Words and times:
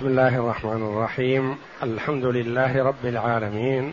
بسم 0.00 0.08
الله 0.08 0.36
الرحمن 0.36 0.72
الرحيم. 0.72 1.56
الحمد 1.82 2.24
لله 2.24 2.84
رب 2.84 3.04
العالمين. 3.04 3.92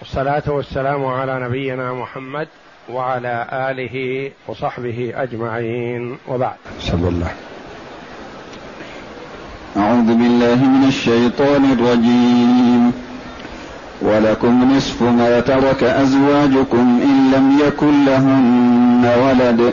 والصلاة 0.00 0.42
والسلام 0.46 1.06
على 1.06 1.40
نبينا 1.40 1.92
محمد 1.92 2.48
وعلى 2.92 3.46
آله 3.52 4.30
وصحبه 4.48 5.12
أجمعين. 5.16 6.16
وبعد. 6.28 6.56
صلى 6.80 7.08
الله. 7.08 7.32
أعوذ 9.76 10.06
بالله 10.06 10.54
من 10.54 10.84
الشيطان 10.88 11.72
الرجيم. 11.72 12.92
ولكم 14.02 14.76
نصف 14.76 15.02
ما 15.02 15.40
ترك 15.40 15.82
أزواجكم 15.82 17.00
إن 17.02 17.32
لم 17.34 17.60
يكن 17.66 18.04
لهن 18.04 19.04
ولد. 19.24 19.72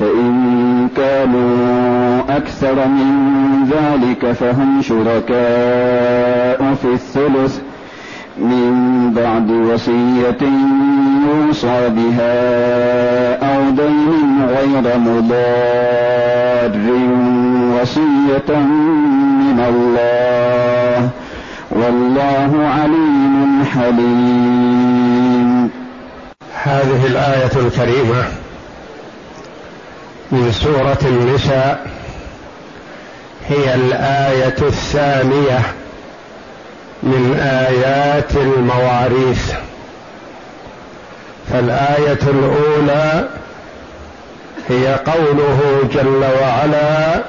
فإن 0.00 0.88
كانوا 0.96 2.36
أكثر 2.36 2.88
من 2.88 3.36
ذلك 3.70 4.32
فهم 4.32 4.82
شركاء 4.82 6.74
في 6.74 6.92
الثلث. 6.92 7.60
من 8.38 9.12
بعد 9.16 9.50
وصية 9.50 10.48
يوصى 11.28 11.88
بها 11.88 12.36
أو 13.56 13.70
دين 13.70 14.46
غير 14.48 14.98
مضار. 14.98 16.72
وصية 17.80 18.58
من 19.40 19.60
الله. 19.68 21.10
والله 21.70 22.68
عليم 22.68 23.64
حليم. 23.74 25.70
هذه 26.64 27.06
الآية 27.06 27.66
الكريمة. 27.66 28.45
من 30.32 30.52
سورة 30.52 30.98
النساء 31.02 31.86
هي 33.48 33.74
الآية 33.74 34.56
الثانية 34.62 35.58
من 37.02 37.34
آيات 37.40 38.36
المواريث. 38.36 39.52
فالآية 41.52 42.18
الأولى 42.22 43.28
هي 44.68 44.94
قوله 44.94 45.60
جل 45.94 46.24
وعلا 46.42 47.22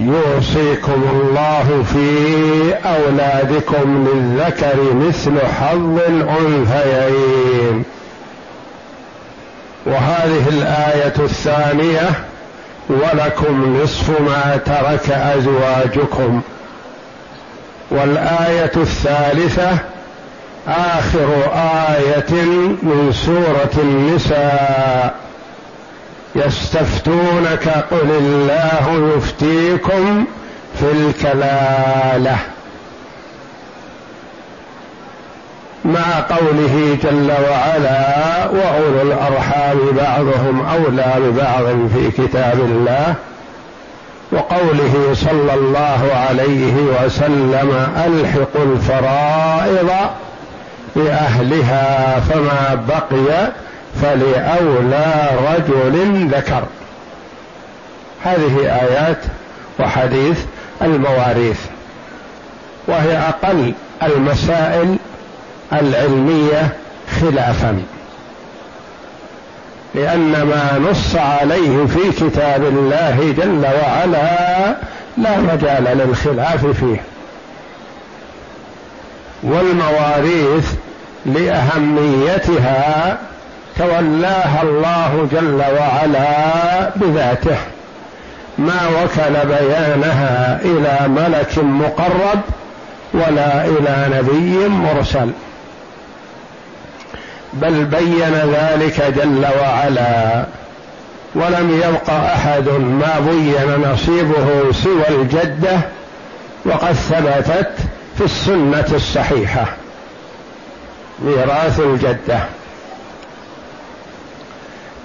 يوصيكم 0.00 1.02
الله 1.12 1.84
في 1.92 2.08
أولادكم 2.88 4.08
للذكر 4.08 4.94
مثل 4.94 5.46
حظ 5.46 5.98
الأنثيين. 6.08 7.84
وهذه 9.88 10.48
الآية 10.48 11.14
الثانية 11.18 12.10
ولكم 12.88 13.80
نصف 13.82 14.20
ما 14.20 14.56
ترك 14.56 15.10
أزواجكم. 15.10 16.40
والآية 17.90 18.72
الثالثة 18.76 19.78
آخر 20.68 21.50
آية 21.88 22.32
من 22.82 23.12
سورة 23.12 23.82
النساء. 23.82 25.14
يستفتونك 26.34 27.68
قل 27.90 28.10
الله 28.10 29.14
يفتيكم 29.16 30.24
في 30.78 30.84
الكلالة. 30.92 32.36
مع 35.84 36.20
قوله 36.30 36.98
جل 37.02 37.32
وعلا 37.50 38.46
وأولو 38.50 39.02
الأرحام 39.02 39.78
بعضهم 39.96 40.66
أولى 40.66 41.14
ببعض 41.18 41.64
في 41.94 42.10
كتاب 42.10 42.60
الله 42.60 43.14
وقوله 44.32 45.14
صلى 45.14 45.54
الله 45.54 46.10
عليه 46.14 46.74
وسلم 46.74 47.88
الحقوا 48.06 48.64
الفرائض 48.72 49.90
باهلها 50.96 52.20
فما 52.20 52.84
بقي 52.88 53.52
فلأولى 54.02 55.28
رجل 55.54 56.28
ذكر. 56.30 56.62
هذه 58.24 58.80
آيات 58.80 59.18
وحديث 59.80 60.38
المواريث 60.82 61.60
وهي 62.86 63.18
أقل 63.18 63.72
المسائل 64.02 64.96
العلمية 65.72 66.68
خلافا. 67.20 67.82
لأن 69.94 70.32
ما 70.32 70.90
نص 70.90 71.16
عليه 71.16 71.86
في 71.86 72.10
كتاب 72.10 72.64
الله 72.64 73.34
جل 73.38 73.66
وعلا 73.82 74.76
لا 75.16 75.38
مجال 75.38 75.84
للخلاف 75.98 76.66
فيه. 76.66 77.00
والمواريث 79.42 80.72
لأهميتها 81.26 83.18
تولاها 83.78 84.62
الله 84.62 85.28
جل 85.32 85.62
وعلا 85.78 86.90
بذاته. 86.96 87.56
ما 88.58 88.80
وكل 88.88 89.48
بيانها 89.48 90.60
إلى 90.64 91.08
ملك 91.08 91.58
مقرب 91.58 92.40
ولا 93.14 93.64
إلى 93.64 94.06
نبي 94.18 94.68
مرسل. 94.68 95.30
بل 97.52 97.84
بين 97.84 98.34
ذلك 98.34 99.14
جل 99.16 99.46
وعلا. 99.60 100.44
ولم 101.34 101.80
يبق 101.84 102.10
أحد 102.10 102.68
ما 102.68 103.20
بين 103.30 103.92
نصيبه 103.92 104.72
سوى 104.72 105.08
الجدة 105.08 105.80
وقد 106.64 106.92
ثبتت 106.92 107.72
في 108.18 108.24
السنة 108.24 108.88
الصحيحة. 108.92 109.64
ميراث 111.24 111.80
الجدة. 111.80 112.40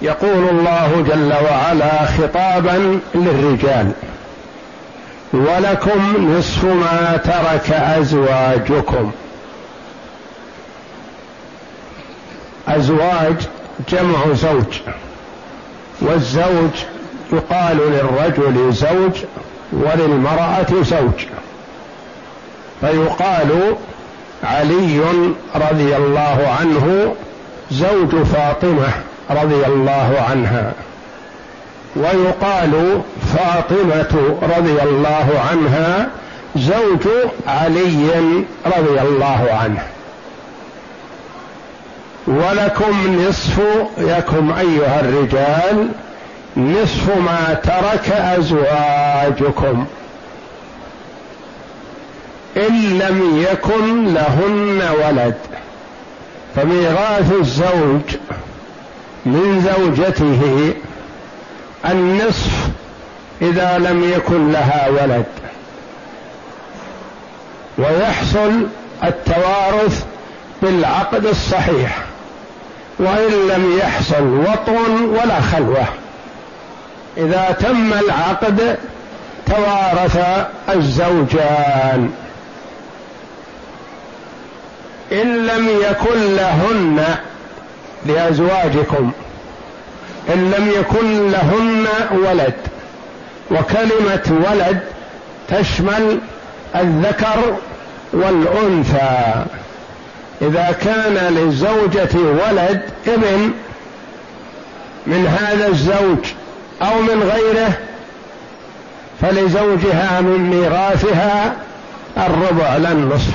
يقول 0.02 0.48
الله 0.50 1.04
جل 1.08 1.32
وعلا 1.50 2.06
خطابا 2.06 3.00
للرجال 3.14 3.92
ولكم 5.32 6.34
نصف 6.38 6.64
ما 6.64 7.20
ترك 7.24 7.70
أزواجكم 7.70 9.12
أزواج 12.68 13.36
جمع 13.88 14.32
زوج 14.32 14.80
والزوج 16.00 16.70
يقال 17.32 17.76
للرجل 17.76 18.72
زوج 18.72 19.24
وللمرأة 19.72 20.82
زوج. 20.82 21.26
فيقال 22.80 23.76
علي 24.44 25.00
رضي 25.54 25.96
الله 25.96 26.56
عنه 26.60 27.14
زوج 27.70 28.22
فاطمة 28.24 28.88
رضي 29.30 29.66
الله 29.66 30.24
عنها. 30.30 30.72
ويقال 31.96 33.02
فاطمة 33.34 34.38
رضي 34.56 34.82
الله 34.82 35.42
عنها 35.50 36.08
زوج 36.56 37.08
علي 37.46 38.44
رضي 38.66 39.00
الله 39.00 39.48
عنه. 39.62 39.82
ولكم 42.26 43.26
نصف 43.28 43.60
يكم 43.98 44.52
أيها 44.52 45.00
الرجال 45.00 45.88
نصف 46.56 47.16
ما 47.16 47.54
ترك 47.54 48.10
أزواجكم. 48.10 49.86
إن 52.56 52.98
لم 52.98 53.46
يكن 53.50 54.14
لهن 54.14 54.88
ولد. 55.04 55.34
فميراث 56.56 57.32
الزوج 57.40 58.16
من 59.26 59.70
زوجته 59.76 60.74
النصف 61.90 62.68
إذا 63.42 63.78
لم 63.78 64.12
يكن 64.12 64.52
لها 64.52 64.88
ولد. 64.88 65.26
ويحصل 67.78 68.66
التوارث 69.04 70.04
بالعقد 70.62 71.26
الصحيح. 71.26 72.03
وإن 72.98 73.48
لم 73.48 73.78
يحصل 73.78 74.22
وطن 74.22 75.04
ولا 75.04 75.40
خلوة. 75.40 75.84
إذا 77.16 77.56
تم 77.60 77.92
العقد 77.92 78.78
توارث 79.46 80.46
الزوجان. 80.68 82.10
إن 85.12 85.46
لم 85.46 85.68
يكن 85.68 86.36
لهن 86.36 87.04
لأزواجكم. 88.06 89.12
إن 90.34 90.50
لم 90.50 90.70
يكن 90.80 91.30
لهن 91.30 91.86
ولد. 92.10 92.54
وكلمة 93.50 94.44
ولد 94.50 94.80
تشمل 95.48 96.18
الذكر 96.76 97.56
والأنثى. 98.12 99.44
إذا 100.42 100.76
كان 100.80 101.34
للزوجه 101.34 102.08
ولد 102.14 102.82
ابن 103.06 103.52
من 105.06 105.26
هذا 105.26 105.66
الزوج 105.68 106.26
أو 106.82 107.02
من 107.02 107.22
غيره 107.22 107.78
فلزوجها 109.20 110.20
من 110.20 110.50
ميراثها 110.50 111.56
الربع 112.16 112.76
لا 112.76 112.92
النصف. 112.92 113.34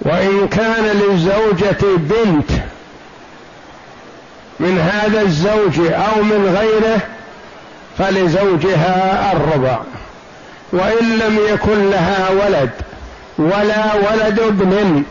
وإن 0.00 0.48
كان 0.48 0.84
للزوجه 0.84 1.96
بنت 1.96 2.50
من 4.60 4.78
هذا 4.78 5.22
الزوج 5.22 5.78
أو 5.78 6.22
من 6.22 6.56
غيره 6.58 7.00
فلزوجها 7.98 9.32
الربع. 9.32 9.78
وإن 10.72 11.18
لم 11.18 11.38
يكن 11.52 11.90
لها 11.90 12.30
ولد 12.30 12.70
ولا 13.38 13.94
ولد 13.94 14.40
ابن 14.40 15.02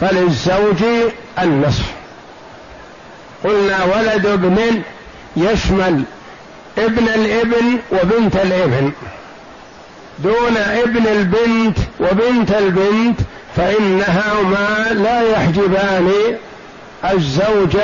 فللزوج 0.00 0.82
النصف 1.42 1.84
قلنا 3.44 3.84
ولد 3.84 4.26
ابن 4.26 4.82
يشمل 5.36 6.02
ابن 6.78 7.08
الابن 7.08 7.78
وبنت 7.92 8.36
الابن. 8.36 8.92
دون 10.18 10.56
ابن 10.56 11.06
البنت 11.06 11.78
وبنت 12.00 12.50
البنت 12.52 13.20
فإنهما 13.56 14.86
لا 14.90 15.30
يحجبان 15.30 16.12
الزوج 17.12 17.76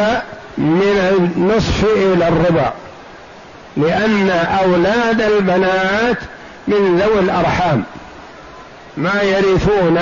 من 0.58 1.18
النصف 1.18 1.84
إلى 1.96 2.28
الربع 2.28 2.72
لأن 3.76 4.30
أولاد 4.30 5.20
البنات 5.20 6.18
من 6.68 7.00
ذوي 7.00 7.20
الأرحام. 7.20 7.84
ما 8.96 9.22
يرثون 9.22 9.98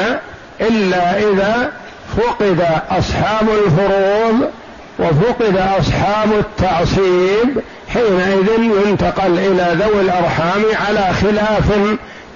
إلا 0.60 1.18
إذا 1.18 1.72
فقد 2.16 2.66
أصحاب 2.90 3.48
الفروض 3.48 4.50
وفقد 4.98 5.56
أصحاب 5.56 6.32
التعصيب 6.32 7.62
حينئذ 7.92 8.48
ينتقل 8.86 9.38
إلى 9.38 9.84
ذوي 9.84 10.00
الأرحام 10.00 10.62
على 10.86 11.14
خلاف 11.14 11.72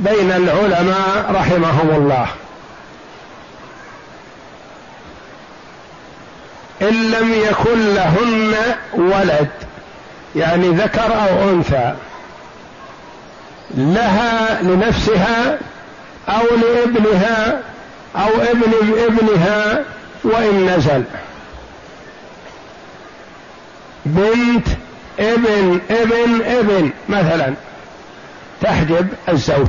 بين 0.01 0.33
العلماء 0.33 1.27
رحمهم 1.35 1.91
الله. 1.91 2.27
إن 6.83 7.11
لم 7.11 7.33
يكن 7.33 7.95
لهن 7.95 8.55
ولد 8.95 9.49
يعني 10.37 10.69
ذكر 10.69 11.07
أو 11.07 11.51
أنثى 11.51 11.95
لها 13.75 14.63
لنفسها 14.63 15.59
أو 16.29 16.43
لابنها 16.57 17.61
أو 18.17 18.29
ابن 18.29 18.73
ابنها 18.99 19.85
وإن 20.25 20.67
نزل. 20.67 21.05
بنت 24.07 24.67
ابن 25.19 25.81
ابن 25.91 26.43
ابن 26.45 26.91
مثلا 27.09 27.55
تحجب 28.61 29.09
الزوج. 29.29 29.69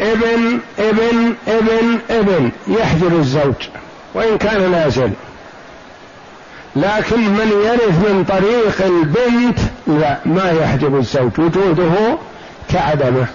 ابن 0.00 0.58
ابن 0.78 1.34
ابن 1.48 1.98
ابن 2.10 2.50
يحجب 2.68 3.18
الزوج 3.18 3.68
وإن 4.14 4.38
كان 4.38 4.70
نازل. 4.70 5.10
لكن 6.76 7.20
من 7.20 7.52
يرث 7.64 8.08
من 8.08 8.24
طريق 8.28 8.86
البنت 8.86 9.58
لا 9.86 10.18
ما 10.24 10.50
يحجب 10.50 10.96
الزوج 10.96 11.30
وجوده 11.38 12.18
كعدمه. 12.72 13.26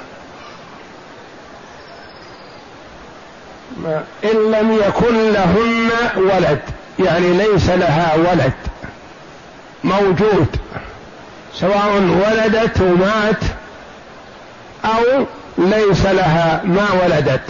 إن 4.24 4.52
لم 4.52 4.72
يكن 4.72 5.34
لهن 5.34 5.90
ولد 6.18 6.60
يعني 7.00 7.34
ليس 7.34 7.70
لها 7.70 8.16
ولد 8.16 8.54
موجود 9.84 10.48
سواء 11.54 11.92
ولدت 11.98 12.82
ومات 12.82 13.40
أو 14.86 15.26
ليس 15.58 16.06
لها 16.06 16.62
ما 16.64 16.88
ولدت 17.04 17.50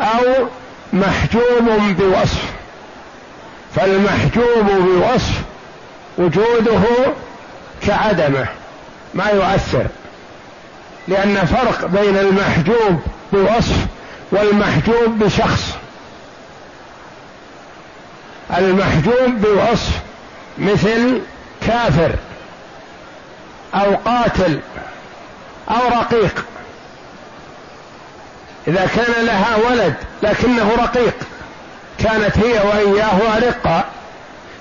أو 0.00 0.46
محجوب 0.92 1.96
بوصف. 1.98 2.52
فالمحجوب 3.76 4.66
بوصف 4.66 5.40
وجوده 6.18 6.82
كعدمه 7.86 8.46
ما 9.14 9.24
يؤثر 9.28 9.86
لأن 11.08 11.44
فرق 11.46 11.86
بين 11.86 12.18
المحجوب 12.18 13.00
بوصف 13.32 13.86
والمحجوب 14.32 15.18
بشخص. 15.18 15.76
المحجوب 18.58 19.40
بوصف 19.40 20.00
مثل 20.58 21.20
كافر 21.66 22.14
أو 23.74 23.96
قاتل 24.04 24.60
أو 25.70 25.98
رقيق. 26.00 26.44
إذا 28.68 28.90
كان 28.96 29.26
لها 29.26 29.56
ولد 29.56 29.94
لكنه 30.22 30.70
رقيق 30.78 31.14
كانت 31.98 32.38
هي 32.38 32.52
وإياه 32.52 33.36
ارقا 33.36 33.84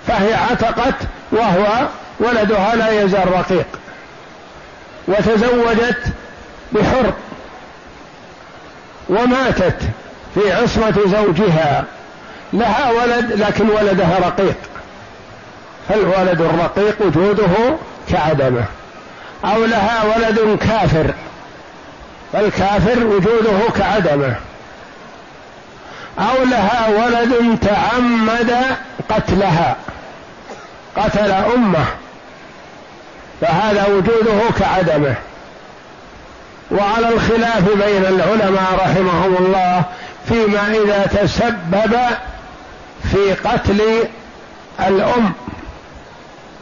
فهي 0.07 0.33
عتقت 0.33 0.95
وهو 1.31 1.87
ولدها 2.19 2.75
لا 2.75 3.03
يزال 3.03 3.31
رقيق 3.31 3.67
وتزوجت 5.07 6.03
بحر. 6.71 7.13
وماتت 9.11 9.77
في 10.35 10.53
عصمة 10.53 10.99
زوجها 11.05 11.83
لها 12.53 12.91
ولد 12.91 13.31
لكن 13.31 13.69
ولدها 13.69 14.19
رقيق. 14.19 14.55
فالولد 15.89 16.41
الرقيق 16.41 16.95
وجوده 17.01 17.75
كعدمه. 18.09 18.63
أو 19.45 19.65
لها 19.65 20.03
ولد 20.03 20.57
كافر 20.59 21.13
فالكافر 22.33 23.03
وجوده 23.03 23.59
كعدمه. 23.79 24.35
أو 26.19 26.43
لها 26.43 26.87
ولد 26.87 27.57
تعمد 27.61 28.55
قتلها 29.09 29.75
قتل 30.97 31.31
أمه. 31.31 31.85
فهذا 33.41 33.85
وجوده 33.87 34.39
كعدمه. 34.59 35.15
وعلى 36.71 37.09
الخلاف 37.09 37.63
بين 37.63 38.05
العلماء 38.05 38.73
رحمهم 38.75 39.35
الله 39.39 39.83
فيما 40.29 40.75
إذا 40.83 41.05
تسبب 41.21 41.97
في 43.11 43.33
قتل 43.33 43.81
الأم. 44.87 45.31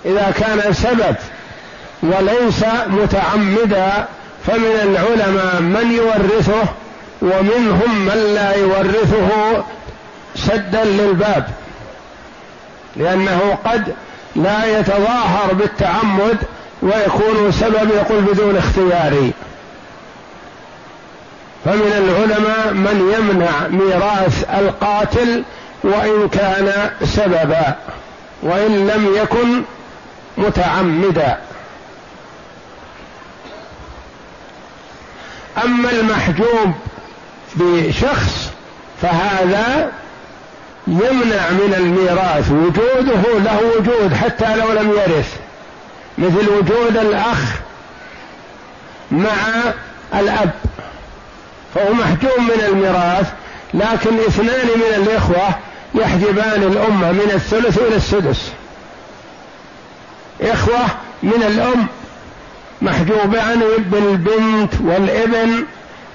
إذا 0.06 0.34
كان 0.40 0.74
سبب 0.74 1.16
وليس 2.04 2.66
متعمدا 2.88 4.06
فمن 4.48 4.80
العلماء 4.84 5.62
من 5.62 5.92
يورثه 5.92 6.64
ومنهم 7.22 8.06
من 8.06 8.34
لا 8.36 8.56
يورثه 8.56 9.64
سدا 10.36 10.84
للباب. 10.84 11.48
لأنه 12.96 13.58
قد 13.66 13.94
لا 14.36 14.80
يتظاهر 14.80 15.54
بالتعمد 15.54 16.38
ويكون 16.82 17.52
سبب 17.52 17.90
يقول 17.96 18.22
بدون 18.22 18.58
اختياري. 18.58 19.34
فمن 21.66 21.92
العلماء 21.98 22.74
من 22.74 23.14
يمنع 23.18 23.68
ميراث 23.68 24.44
القاتل 24.60 25.44
وإن 25.84 26.30
كان 26.30 26.92
سببا 27.04 27.76
وإن 28.44 28.88
لم 28.88 29.16
يكن 29.16 29.62
متعمدا. 30.38 31.38
أما 35.64 35.92
المحجوب 35.92 36.74
بشخص 37.56 38.50
فهذا 39.02 39.92
يمنع 40.88 41.50
من 41.50 41.74
الميراث 41.78 42.52
وجوده 42.52 43.40
له 43.40 43.60
وجود 43.78 44.14
حتى 44.14 44.56
لو 44.56 44.72
لم 44.72 44.90
يرث. 44.92 45.36
مثل 46.18 46.50
وجود 46.50 46.98
الأخ 46.98 47.40
مع 49.12 49.32
الأب. 50.14 50.50
فهو 51.76 51.94
محجوم 51.94 52.46
من 52.46 52.64
الميراث 52.68 53.28
لكن 53.74 54.20
اثنان 54.28 54.68
من 54.76 55.04
الإخوة 55.04 55.48
يحجبان 55.96 56.64
الأمة 56.64 57.12
من 57.12 57.32
الثلث 57.34 57.78
إلى 57.78 57.96
السدس. 57.96 58.52
إخوة 60.42 60.86
من 61.24 61.44
الأم 61.48 61.88
محجوبان 62.82 63.62
بالبنت 63.78 64.74
والابن 64.82 65.66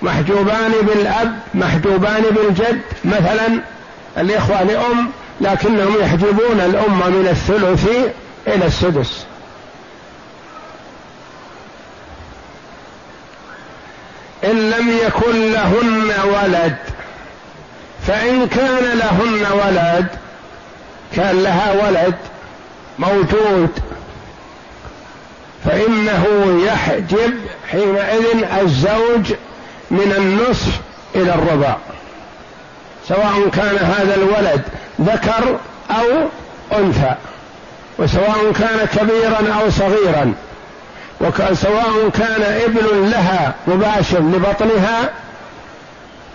محجوبان 0.03 0.73
بالأب 0.83 1.39
محجوبان 1.55 2.23
بالجد. 2.23 2.81
مثلا 3.05 3.61
الإخوة 4.19 4.63
لأم 4.63 5.09
لكنهم 5.41 5.95
يحجبون 6.01 6.61
الأمة 6.61 7.09
من 7.09 7.29
الثلث 7.31 7.89
إلى 8.47 8.67
السدس. 8.67 9.24
إن 14.45 14.71
لم 14.71 14.99
يكن 15.07 15.53
لهن 15.53 16.13
ولد 16.25 16.77
فإن 18.07 18.49
كان 18.49 18.99
لهن 18.99 19.47
ولد 19.53 20.07
كان 21.17 21.43
لها 21.43 21.87
ولد 21.87 22.15
موجود 22.99 23.71
فإنه 25.65 26.27
يحجب 26.67 27.35
حينئذ 27.71 28.45
الزوج 28.63 29.33
من 29.91 30.15
النصف 30.17 30.81
إلى 31.15 31.35
الربع 31.35 31.77
سواء 33.09 33.49
كان 33.53 33.77
هذا 33.79 34.15
الولد 34.15 34.63
ذكر 35.01 35.59
أو 35.91 36.29
أنثى 36.79 37.15
وسواء 37.99 38.53
كان 38.53 38.87
كبيرا 38.97 39.55
أو 39.61 39.71
صغيرا. 39.71 40.35
وسواء 41.21 42.09
كان 42.15 42.43
ابن 42.43 43.11
لها 43.11 43.55
مباشر 43.67 44.19
لبطنها 44.19 45.11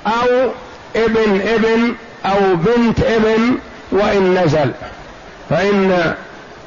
أو 0.08 0.50
ابن 0.96 1.42
ابن 1.42 1.96
أو 2.26 2.56
بنت 2.56 3.00
ابن 3.00 3.58
وإن 3.92 4.44
نزل. 4.44 4.72
فإن 5.50 6.14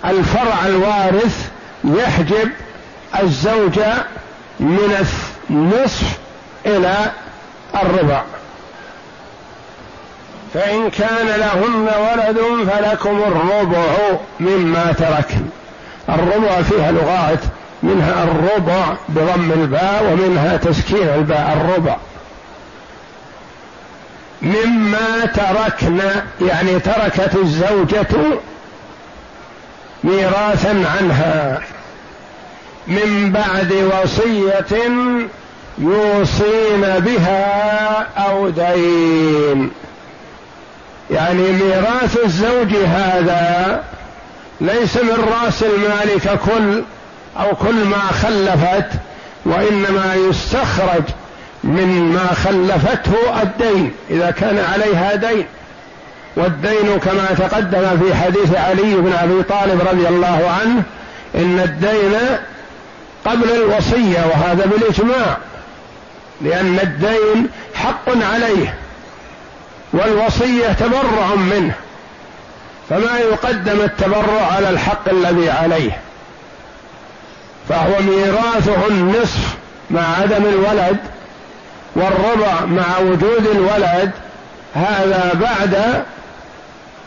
الفرع 0.04 0.66
الوارث 0.66 1.48
يحجب 1.84 2.50
الزوجة 3.22 3.94
من 4.60 5.06
النصف 5.50 6.18
إلى 6.66 6.96
الربع 7.82 8.22
فإن 10.54 10.90
كان 10.90 11.26
لهن 11.26 11.88
ولد 11.98 12.68
فلكم 12.70 13.22
الربع 13.22 14.18
مما 14.40 14.92
تركن. 14.92 15.46
الربع 16.08 16.62
فيها 16.62 16.92
لغات 16.92 17.40
منها 17.82 18.24
الربع 18.24 18.96
بضم 19.08 19.52
الباء 19.52 20.12
ومنها 20.12 20.56
تسكين 20.56 21.08
الباء 21.08 21.52
الربع. 21.60 21.96
مما 24.42 25.26
تركنا 25.34 26.24
يعني 26.40 26.78
تركت 26.80 27.36
الزوجة 27.36 28.38
ميراثا 30.04 30.84
عنها. 30.98 31.60
من 32.86 33.32
بعد 33.32 33.72
وصية 33.72 34.90
يوصين 35.78 36.80
بها 36.80 38.06
أو 38.18 38.48
دين. 38.48 39.70
يعني 41.10 41.52
ميراث 41.52 42.18
الزوج 42.24 42.74
هذا 42.74 43.84
ليس 44.60 44.96
من 44.96 45.28
رأس 45.42 45.62
المال 45.62 46.20
ككل 46.24 46.82
أو 47.40 47.56
كل 47.56 47.84
ما 47.84 47.98
خلفت 48.22 48.88
وإنما 49.44 50.14
يستخرج 50.28 51.02
من 51.64 52.12
ما 52.12 52.26
خلفته 52.34 53.42
الدين 53.42 53.92
إذا 54.10 54.30
كان 54.30 54.58
عليها 54.58 55.14
دين. 55.14 55.46
والدين 56.36 56.98
كما 56.98 57.26
تقدم 57.38 57.98
في 58.02 58.14
حديث 58.14 58.54
علي 58.54 58.94
بن 58.94 59.12
أبي 59.12 59.42
طالب 59.42 59.80
رضي 59.80 60.08
الله 60.08 60.50
عنه 60.60 60.82
إن 61.34 61.60
الدين 61.60 62.18
قبل 63.24 63.50
الوصية 63.50 64.26
وهذا 64.26 64.66
بالإجماع 64.66 65.36
لأن 66.40 66.78
الدين 66.82 67.48
حق 67.74 68.08
عليه 68.32 68.74
والوصية 69.92 70.72
تبرع 70.72 71.34
منه. 71.34 71.74
فما 72.90 73.18
يقدم 73.18 73.80
التبرع 73.80 74.52
على 74.56 74.70
الحق 74.70 75.08
الذي 75.08 75.50
عليه. 75.50 75.98
فهو 77.72 78.02
ميراثه 78.02 78.86
النصف 78.88 79.56
مع 79.90 80.00
عدم 80.20 80.44
الولد 80.46 80.96
والربع 81.96 82.64
مع 82.66 82.98
وجود 82.98 83.46
الولد 83.54 84.10
هذا 84.74 85.30
بعد 85.34 86.04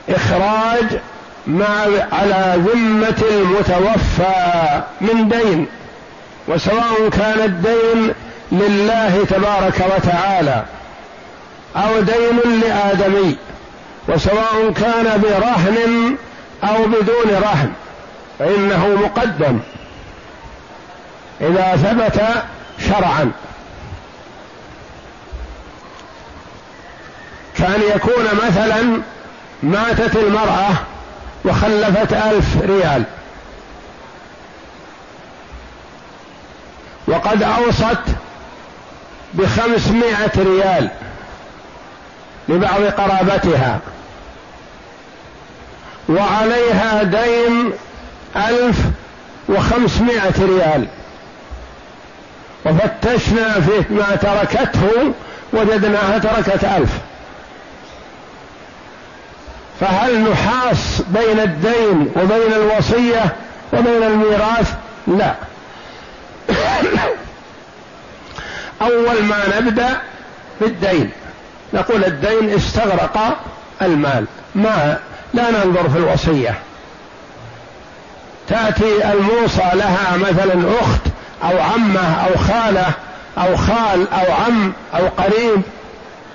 إخراج 0.10 1.00
مع 1.48 1.86
على 2.12 2.53
ذمة 2.57 3.24
المتوفى 3.31 4.81
من 5.01 5.29
دين 5.29 5.67
وسواء 6.48 7.10
كان 7.12 7.39
الدين 7.39 8.13
لله 8.51 9.25
تبارك 9.29 9.86
وتعالى 9.95 10.63
أو 11.75 12.00
دين 12.00 12.62
لآدمي 12.62 13.38
وسواء 14.07 14.74
كان 14.75 15.22
برهن 15.22 16.15
أو 16.63 16.84
بدون 16.86 17.41
رهن 17.41 17.72
فإنه 18.39 18.88
مقدم. 18.88 19.60
إذا 21.42 21.75
ثبت 21.75 22.22
شرعا. 22.88 23.32
كأن 27.58 27.82
يكون 27.96 28.25
مثلا 28.48 29.01
ماتت 29.63 30.15
المرأة 30.15 30.70
وخلفت 31.46 32.13
ألف 32.13 32.62
ريال. 32.62 33.04
وقد 37.08 37.44
أوصت 37.44 38.01
بخمسمائة 39.34 40.32
ريال 40.38 40.89
لبعض 42.50 42.82
قرابتها. 42.82 43.80
وعليها 46.10 47.04
دين 47.04 47.72
ألف 48.36 48.77
وخمسمائة 49.50 50.34
ريال. 50.39 50.88
وفتشنا 52.65 53.62
في 53.62 53.93
ما 53.93 54.15
تركته 54.15 55.13
وجدناها 55.53 56.17
تركت 56.17 56.63
ألف. 56.63 56.89
فهل 59.79 60.29
نحاص 60.31 61.01
بين 61.07 61.39
الدين 61.39 62.12
وبين 62.15 62.53
الوصية 62.53 63.36
وبين 63.74 64.03
الميراث؟ 64.03 64.74
لا. 65.07 65.36
أول 68.81 69.24
ما 69.24 69.60
نبدأ 69.60 70.01
بالدين. 70.62 71.12
نقول 71.74 72.05
الدين 72.05 72.53
استغرق 72.53 73.38
المال. 73.81 74.25
ما 74.55 74.98
لا 75.34 75.51
ننظر 75.51 75.89
في 75.89 75.98
الوصية. 75.98 76.60
تأتي 78.48 79.12
الموصى 79.12 79.69
لها 79.74 80.17
مثلا 80.17 80.79
أخت 80.81 81.14
أو 81.44 81.62
عمة 81.62 82.25
أو 82.25 82.38
خالة 82.38 82.92
أو 83.38 83.58
خال 83.58 84.13
أو 84.13 84.34
عم 84.34 84.74
أو 84.94 85.08
قريب 85.08 85.62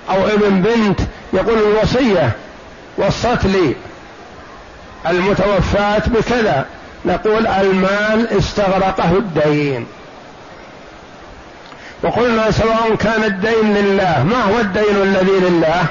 أو 0.09 0.27
ابن 0.27 0.61
بنت 0.61 0.99
يقول 1.33 1.59
الوصية 1.59 2.31
وصت 2.97 3.45
لي 3.45 3.75
المتوفاة 5.09 6.01
بكذا. 6.07 6.65
نقول 7.05 7.47
المال 7.47 8.37
استغرقه 8.37 9.11
الدين. 9.11 9.87
وقلنا 12.03 12.51
سواء 12.51 12.95
كان 12.95 13.23
الدين 13.23 13.73
لله 13.73 14.23
ما 14.23 14.43
هو 14.43 14.59
الدين 14.59 15.01
الذي 15.01 15.31
لله؟ 15.31 15.83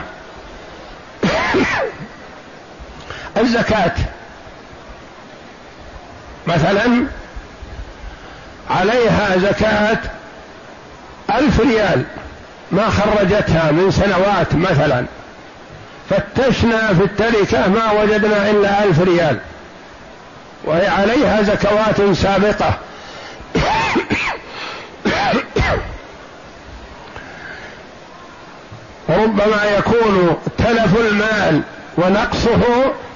الزكاة. 3.42 3.94
مثلا 6.46 7.06
عليها 8.70 9.38
زكاة 9.38 9.98
ألف 11.34 11.60
ريال 11.60 12.04
ما 12.72 12.90
خرجتها 12.90 13.70
من 13.70 13.90
سنوات 13.90 14.54
مثلا. 14.54 15.04
فتشنا 16.10 16.94
في 16.94 17.04
التركة 17.04 17.68
ما 17.68 17.92
وجدنا 17.92 18.50
إلا 18.50 18.84
ألف 18.84 19.00
ريال. 19.00 19.38
وهي 20.64 20.88
عليها 20.88 21.42
زكوات 21.42 22.16
سابقة. 22.16 22.78
ربما 29.08 29.64
يكون 29.78 30.36
تلف 30.58 30.96
المال 30.96 31.62
ونقصه 31.96 32.62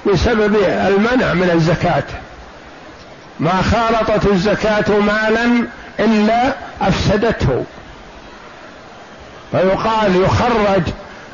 بسبب 0.05 0.55
المنع 0.87 1.33
من 1.33 1.49
الزكاة. 1.53 2.03
ما 3.39 3.61
خالطت 3.61 4.25
الزكاة 4.25 4.99
مالا 4.99 5.67
إلا 5.99 6.53
أفسدته. 6.81 7.65
فيقال 9.51 10.15
يخرج 10.15 10.81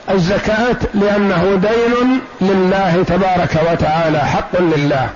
الزكاة 0.09 0.77
لأنه 0.93 1.55
دين 1.55 2.21
لله 2.41 3.03
تبارك 3.07 3.59
وتعالى 3.71 4.19
حق 4.19 4.59
لله. 4.59 5.09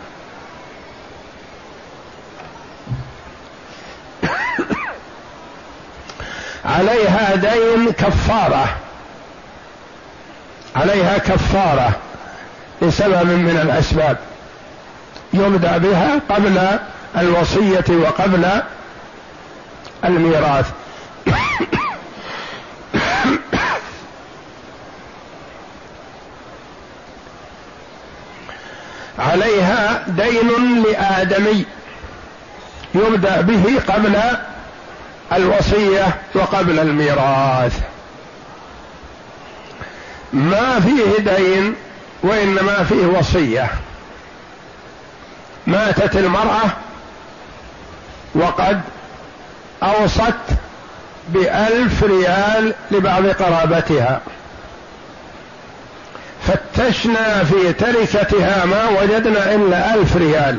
عليها 6.66 7.36
دين 7.36 7.92
كفارة. 7.92 8.76
عليها 10.76 11.18
كفارة 11.18 11.92
لسبب 12.82 13.26
من 13.26 13.60
الأسباب. 13.64 14.18
يبدا 15.36 15.78
بها 15.78 16.22
قبل 16.30 16.80
الوصية 17.18 17.86
وقبل 17.90 18.46
الميراث. 20.06 20.66
عليها 29.20 30.04
دين 30.08 30.84
لآدمي 30.84 31.66
يبدأ 32.96 33.42
به 33.42 33.64
قبل 33.88 34.20
الوصية 35.34 36.18
وقبل 36.36 36.80
الميراث. 36.80 37.80
ما 40.34 40.80
فيه 40.80 41.36
دين 41.36 41.76
وإنما 42.24 42.84
فيه 42.84 43.06
وصية. 43.06 43.70
ماتت 45.68 46.16
المرأة 46.16 46.70
وقد 48.36 48.82
أوصت 49.84 50.34
بألف 51.30 52.04
ريال 52.04 52.74
لبعض 52.92 53.28
قرابتها. 53.28 54.22
فتشنا 56.48 57.44
في 57.44 57.74
تركتها 57.74 58.66
ما 58.66 58.90
وجدنا 58.90 59.56
إلا 59.56 59.94
ألف 59.94 60.18
ريال. 60.18 60.58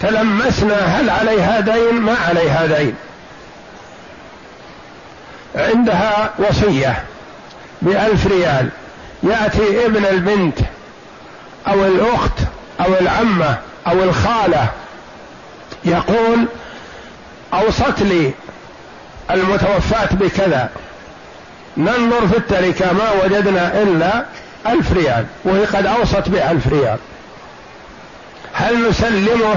تلمسنا 0.00 0.76
هل 0.76 1.10
عليها 1.10 1.60
دين؟ 1.60 1.94
ما 1.94 2.14
عليها 2.28 2.66
دين. 2.66 2.94
عندها 5.56 6.30
وصية 6.38 7.04
بألف 7.82 8.26
ريال. 8.26 8.68
يأتي 9.22 9.86
ابن 9.86 10.04
البنت 10.04 10.58
أو 11.68 11.84
الأخت 11.84 12.38
أو 12.80 12.94
العمة 13.00 13.58
أو 13.86 14.02
الخالة 14.02 14.68
يقول 15.84 16.46
أوصت 17.54 18.02
لي 18.02 18.32
المتوفاة 19.30 20.08
بكذا. 20.14 20.70
ننظر 21.76 22.28
في 22.28 22.36
التركة 22.36 22.92
ما 22.92 23.24
وجدنا 23.24 23.82
إلا 23.82 24.24
ألف 24.66 24.92
ريال 24.92 25.26
وهي 25.44 25.64
قد 25.64 25.86
أوصت 25.86 26.28
بألف 26.28 26.68
ريال. 26.68 26.98
هل 28.52 28.88
نسلمه؟ 28.88 29.56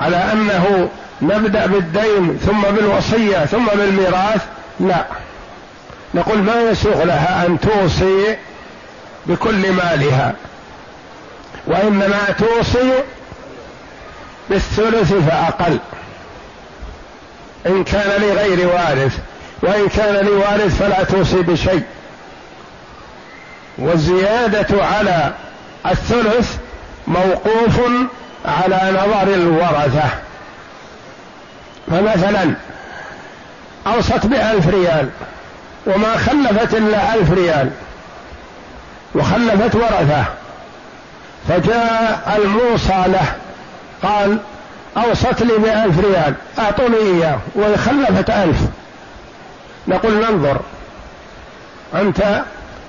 على 0.00 0.16
أنه 0.16 0.88
نبدأ 1.22 1.66
بالدين 1.66 2.38
ثم 2.46 2.60
بالوصية 2.62 3.44
ثم 3.44 3.66
بالميراث؟ 3.66 4.44
لا. 4.80 5.04
نقول 6.14 6.38
ما 6.38 6.60
يسوغ 6.70 7.04
لها 7.04 7.46
أن 7.46 7.58
توصي 7.60 8.36
بكل 9.26 9.72
مالها. 9.72 10.34
وإنما 11.66 12.34
توصي 12.38 12.92
بالثلث 14.50 15.12
فأقل. 15.12 15.78
إن 17.66 17.84
كان 17.84 18.22
لغير 18.22 18.68
وارث 18.68 19.18
وإن 19.62 19.88
كان 19.88 20.26
لوارث 20.26 20.78
فلا 20.78 21.04
توصي 21.04 21.42
بشيء. 21.42 21.82
والزيادة 23.78 24.84
على 24.84 25.32
الثلث 25.86 26.56
موقوف 27.06 27.80
على 28.44 28.80
نظر 28.92 29.34
الورثة. 29.34 30.08
فمثلا 31.90 32.54
أوصت 33.86 34.26
بألف 34.26 34.68
ريال 34.68 35.08
وما 35.86 36.16
خلفت 36.16 36.74
إلا 36.74 37.14
ألف 37.14 37.32
ريال 37.32 37.70
وخلفت 39.14 39.74
ورثة. 39.74 40.24
فجاء 41.50 42.40
الموصى 42.44 43.04
له 43.06 43.34
قال 44.02 44.38
أوصت 44.96 45.42
لي 45.42 45.58
بألف 45.58 45.98
ريال 45.98 46.34
أعطوني 46.58 46.96
إياه 46.96 47.38
وخلفت 47.54 48.30
ألف. 48.30 48.58
نقول 49.88 50.12
ننظر 50.12 50.60
أنت 51.94 52.42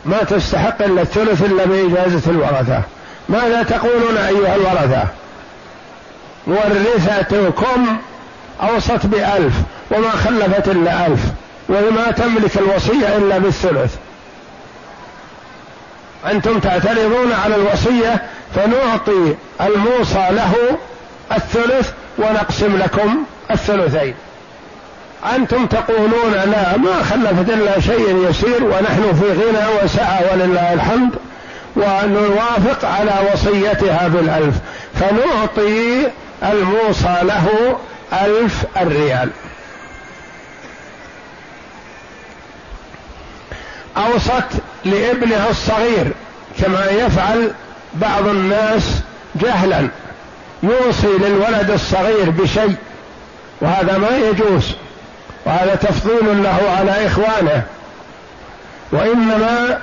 ما 0.06 0.18
تستحق 0.18 0.82
إلا 0.82 1.02
الثلث 1.02 1.44
إلا 1.44 1.66
بإجازة 1.66 2.32
الورثة. 2.32 2.82
ماذا 3.30 3.64
تقولون 3.64 4.18
أيها 4.18 4.56
الورثة؟ 4.56 5.04
ورثتكم 6.48 7.98
أوصت 8.62 9.06
بألف 9.06 9.54
وما 9.92 10.10
خلفت 10.10 10.68
إلا 10.68 11.08
ألف 11.08 11.22
وما 11.70 12.12
تملك 12.12 12.58
الوصية 12.58 13.18
إلا 13.18 13.38
بالثلث. 13.38 13.96
أنتم 16.26 16.60
تعترضون 16.60 17.32
على 17.44 17.56
الوصية 17.56 18.22
فنعطي 18.56 19.36
الموصى 19.62 20.28
له 20.32 20.54
الثلث 21.36 21.92
ونقسم 22.18 22.78
لكم 22.78 23.24
الثلثين. 23.52 24.14
أنتم 25.36 25.66
تقولون 25.66 26.32
لا 26.32 26.78
ما 26.78 27.04
خلفت 27.04 27.50
إلا 27.50 27.80
شيء 27.80 28.28
يسير 28.30 28.64
ونحن 28.64 29.14
في 29.20 29.32
غنى 29.32 29.84
وسعة 29.84 30.22
ولله 30.32 30.74
الحمد 30.74 31.12
ونوافق 31.76 32.88
على 32.88 33.14
وصيتها 33.34 34.08
بالألف. 34.08 34.56
فنعطي 35.00 36.08
الموصى 36.44 37.18
له 37.24 37.78
ألف 38.14 38.66
الريال. 38.82 39.30
أوصت 43.98 44.62
لابنها 44.86 45.50
الصغير 45.50 46.12
كما 46.60 46.86
يفعل 46.86 47.52
بعض 47.94 48.28
الناس 48.28 49.02
جهلا 49.36 49.88
يوصي 50.64 51.08
للولد 51.08 51.72
الصغير 51.72 52.30
بشيء 52.30 52.76
وهذا 53.62 53.98
ما 53.98 54.18
يجوز 54.18 54.64
وهذا 55.46 55.76
تفضيل 55.76 56.44
له 56.44 56.76
على 56.78 57.08
إخوانه. 57.08 57.64
وإنما 58.92 59.80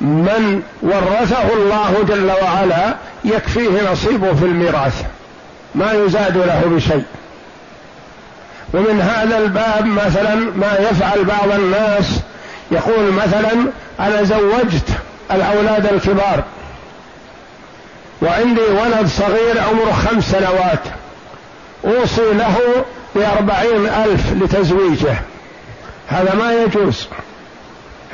من 0.00 0.62
ورثه 0.82 1.52
الله 1.52 2.04
جل 2.08 2.30
وعلا 2.42 2.94
يكفيه 3.24 3.92
نصيبه 3.92 4.34
في 4.34 4.44
الميراث 4.44 5.02
ما 5.74 5.92
يزاد 5.92 6.36
له 6.36 6.62
بشيء. 6.66 7.04
ومن 8.74 9.00
هذا 9.00 9.38
الباب 9.38 9.86
مثلا 9.86 10.34
ما 10.34 10.78
يفعل 10.90 11.24
بعض 11.24 11.50
الناس 11.52 12.20
يقول 12.74 13.12
مثلا 13.12 13.66
أنا 14.00 14.22
زوجت 14.22 14.88
الأولاد 15.30 15.86
الكبار 15.86 16.44
وعندي 18.22 18.60
ولد 18.60 19.06
صغير 19.06 19.60
عمره 19.60 19.92
خمس 19.92 20.30
سنوات 20.30 20.80
أوصي 21.84 22.32
له 22.32 22.84
بأربعين 23.14 23.86
ألف 23.86 24.32
لتزويجه. 24.32 25.14
هذا 26.08 26.34
ما 26.34 26.52
يجوز. 26.52 27.06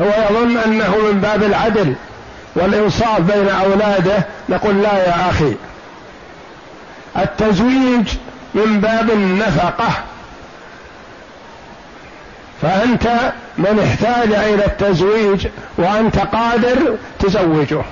هو 0.00 0.06
يظن 0.30 0.58
أنه 0.58 0.96
من 0.96 1.20
باب 1.20 1.42
العدل 1.42 1.94
والإنصاف 2.54 3.20
بين 3.20 3.48
أولاده. 3.48 4.26
نقول 4.48 4.82
لا 4.82 5.06
يا 5.06 5.30
أخي. 5.30 5.54
التزويج 7.16 8.08
من 8.54 8.80
باب 8.80 9.10
النفقة. 9.10 9.90
فأنت 12.62 13.32
من 13.58 13.86
احتاج 13.86 14.32
إلى 14.32 14.66
التزويج 14.66 15.46
وأنت 15.78 16.16
قادر 16.18 16.96
تزوجه. 17.18 17.82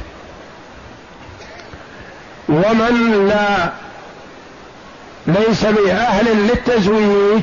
ومن 2.49 3.29
لا 3.29 3.71
ليس 5.27 5.65
بأهل 5.65 6.27
للتزويج 6.47 7.43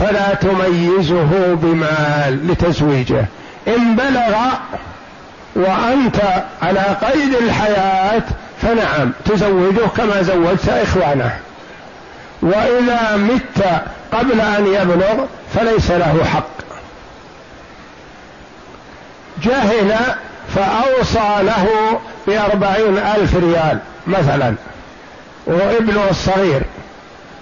فلا 0.00 0.34
تميزه 0.34 1.54
بمال 1.54 2.48
لتزويجه. 2.48 3.24
إن 3.68 3.96
بلغ 3.96 4.36
وأنت 5.56 6.44
على 6.62 6.80
قيد 6.80 7.34
الحياة 7.34 8.22
فنعم 8.62 9.12
تزوجه 9.24 9.86
كما 9.96 10.22
زوجت 10.22 10.68
إخوانه. 10.68 11.38
وإذا 12.42 13.16
مت 13.16 13.64
قبل 14.12 14.40
أن 14.40 14.66
يبلغ 14.66 15.24
فليس 15.54 15.90
له 15.90 16.24
حق. 16.24 16.58
جهل 19.42 19.96
فأوصى 20.54 21.42
له 21.42 21.68
بأربعين 22.26 22.98
ألف 22.98 23.36
ريال 23.36 23.78
مثلا 24.06 24.54
وابنه 25.46 26.10
الصغير. 26.10 26.62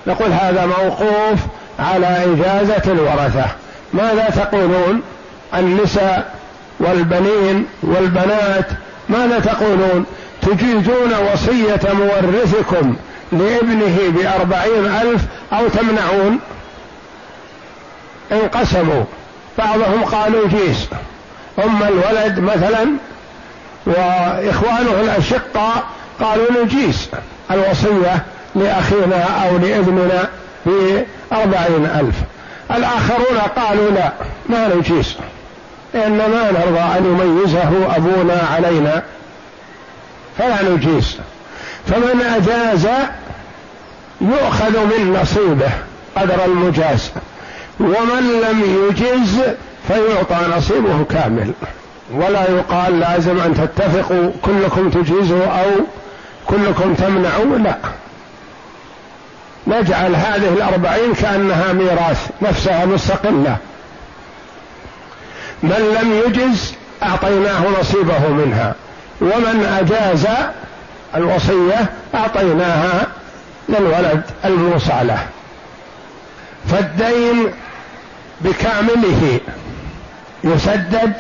نقول 0.06 0.32
هذا 0.32 0.66
موقوف 0.66 1.38
على 1.78 2.06
إجازة 2.06 2.92
الورثة. 2.92 3.46
ماذا 3.92 4.30
تقولون 4.36 5.02
النساء 5.54 6.34
والبنين 6.80 7.66
والبنات؟ 7.82 8.66
ماذا 9.08 9.38
تقولون؟ 9.40 10.06
تجيزون 10.42 11.12
وصية 11.32 11.92
مورثكم 11.92 12.96
لابنه 13.32 13.98
بأربعين 14.08 14.86
ألف 14.86 15.22
أو 15.52 15.68
تمنعون؟ 15.68 16.38
انقسموا. 18.32 19.04
بعضهم 19.58 20.04
قالوا 20.04 20.48
جيس. 20.48 20.86
أم 21.64 21.82
الولد 21.82 22.40
مثلا 22.40 22.86
وإخوانه 23.86 25.00
الأشقاء 25.00 25.84
قالوا 26.20 26.64
نجيس 26.64 27.08
الوصية 27.50 28.24
لأخينا 28.54 29.24
أو 29.44 29.56
لابننا 29.56 30.28
بأربعين 30.66 31.86
ألف. 31.86 32.14
الآخرون 32.70 33.38
قالوا 33.56 33.90
لا 33.90 34.12
ما 34.48 34.74
نجيس 34.74 35.14
لأن 35.94 36.16
ما 36.16 36.50
نرضى 36.50 36.98
أن 36.98 37.04
يميزه 37.04 37.96
أبونا 37.96 38.42
علينا. 38.54 39.02
فلا 40.38 40.62
نجيز 40.62 41.16
فمن 41.86 42.22
أجاز 42.36 42.86
يؤخذ 44.20 44.78
من 44.78 45.18
نصيبه 45.22 45.70
قدر 46.16 46.44
المجاز. 46.44 47.10
ومن 47.80 48.40
لم 48.48 48.88
يجز 48.88 49.40
فيعطى 49.88 50.56
نصيبه 50.56 51.04
كامل. 51.10 51.52
ولا 52.12 52.50
يقال 52.50 53.00
لازم 53.00 53.40
أن 53.40 53.54
تتفقوا 53.54 54.30
كلكم 54.42 54.90
تجيزوا 54.90 55.46
أو 55.46 55.70
كلكم 56.46 56.94
تمنعوا 56.94 57.58
لا. 57.58 57.76
نجعل 59.66 60.14
هذه 60.14 60.48
الأربعين 60.48 61.14
كأنها 61.14 61.72
ميراث 61.72 62.30
نفسها 62.42 62.86
مستقلة. 62.86 63.56
من 65.62 65.98
لم 66.00 66.22
يجز 66.26 66.74
أعطيناه 67.02 67.62
نصيبه 67.80 68.28
منها. 68.28 68.74
ومن 69.20 69.78
أجاز 69.80 70.26
الوصية 71.14 71.86
أعطيناها 72.14 73.06
للولد 73.68 74.22
الموصى 74.44 75.00
له. 75.02 75.26
فالدين 76.70 77.52
بكامله 78.40 79.40
يسدد 80.44 81.12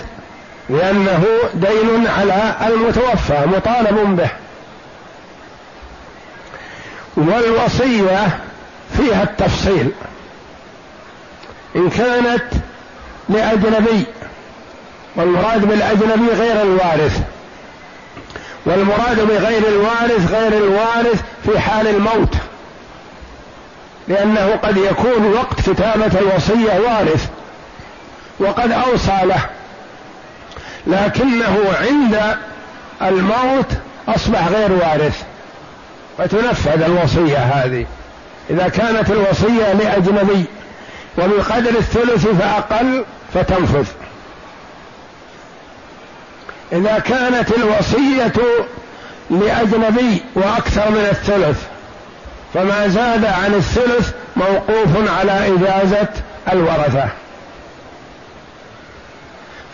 لأنه 0.70 1.24
دين 1.54 2.06
على 2.06 2.54
المتوفى 2.66 3.46
مطالب 3.46 4.16
به. 4.16 4.30
والوصية 7.16 8.38
فيها 8.96 9.22
التفصيل. 9.22 9.90
إن 11.76 11.90
كانت 11.90 12.44
لأجنبي 13.28 14.06
والمراد 15.16 15.64
بالأجنبي 15.64 16.28
غير 16.32 16.62
الوارث 16.62 17.20
والمراد 18.66 19.20
بغير 19.20 19.68
الوارث 19.68 20.32
غير 20.32 20.52
الوارث 20.52 21.22
في 21.44 21.58
حال 21.58 21.86
الموت. 21.86 22.34
لأنه 24.08 24.56
قد 24.62 24.76
يكون 24.76 25.32
وقت 25.34 25.60
كتابة 25.60 26.18
الوصية 26.18 26.80
وارث 26.80 27.28
وقد 28.38 28.72
أوصى 28.72 29.18
له 29.22 29.40
لكنه 30.86 31.74
عند 31.80 32.36
الموت 33.02 33.66
أصبح 34.08 34.48
غير 34.48 34.72
وارث. 34.72 35.22
فتنفذ 36.18 36.82
الوصية 36.82 37.38
هذه. 37.38 37.86
إذا 38.50 38.68
كانت 38.68 39.10
الوصية 39.10 39.72
لأجنبي 39.72 40.44
وبقدر 41.18 41.70
الثلث 41.70 42.26
فأقل 42.26 43.04
فتنفذ. 43.34 43.86
إذا 46.72 46.98
كانت 46.98 47.52
الوصية 47.52 48.32
لأجنبي 49.30 50.22
وأكثر 50.34 50.90
من 50.90 51.08
الثلث 51.10 51.75
فما 52.56 52.88
زاد 52.88 53.24
عن 53.24 53.54
الثلث 53.54 54.12
موقوف 54.36 55.10
على 55.18 55.32
إجازة 55.32 56.08
الورثة. 56.52 57.08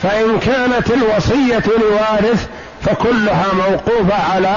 فإن 0.02 0.38
كانت 0.38 0.90
الوصية 0.90 1.62
لوارث 1.80 2.46
فكلها 2.82 3.46
موقوفة 3.54 4.32
على 4.34 4.56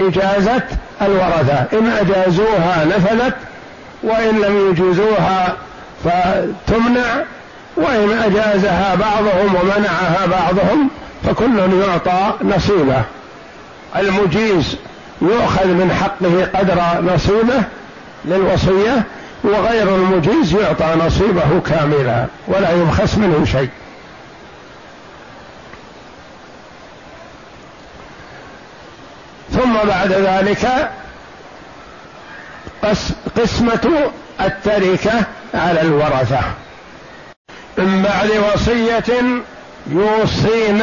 إجازة 0.00 0.62
الورثة. 1.02 1.78
إن 1.78 1.86
أجازوها 1.86 2.84
نفذت 2.84 3.34
وإن 4.02 4.40
لم 4.40 4.70
يجيزوها 4.70 5.56
فتمنع 6.04 7.24
وإن 7.76 8.22
أجازها 8.24 8.94
بعضهم 8.94 9.54
ومنعها 9.54 10.26
بعضهم 10.26 10.88
فكل 11.24 11.82
يعطى 11.88 12.32
نصيبه. 12.42 13.02
المجيز 13.96 14.76
يؤخذ 15.22 15.66
من 15.66 15.92
حقه 15.92 16.60
قدر 16.60 17.02
نصيبه 17.14 17.62
للوصية 18.24 19.04
وغير 19.44 19.96
المجيز 19.96 20.52
يعطى 20.52 20.94
نصيبه 21.06 21.60
كاملا 21.66 22.26
ولا 22.48 22.70
يبخس 22.70 23.18
منه 23.18 23.44
شيء. 23.44 23.68
ثم 29.52 29.72
بعد 29.88 30.12
ذلك 30.12 30.90
قسمة 33.36 34.10
التركة 34.40 35.24
على 35.54 35.80
الورثة. 35.80 36.40
من 37.78 38.02
بعد 38.02 38.30
وصية 38.54 39.22
يوصين 39.86 40.82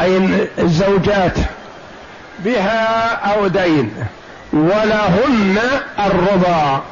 أي 0.00 0.48
الزوجات. 0.58 1.38
بها 2.44 3.14
أو 3.32 3.46
دين 3.46 3.94
ولهن 4.52 5.58
الرضا. 5.98 6.82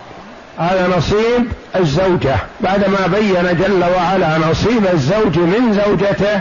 هذا 0.59 0.95
نصيب 0.97 1.53
الزوجة. 1.77 2.37
بعدما 2.61 3.07
بين 3.07 3.59
جل 3.59 3.85
وعلا 3.97 4.39
نصيب 4.39 4.87
الزوج 4.93 5.39
من 5.39 5.81
زوجته 5.87 6.41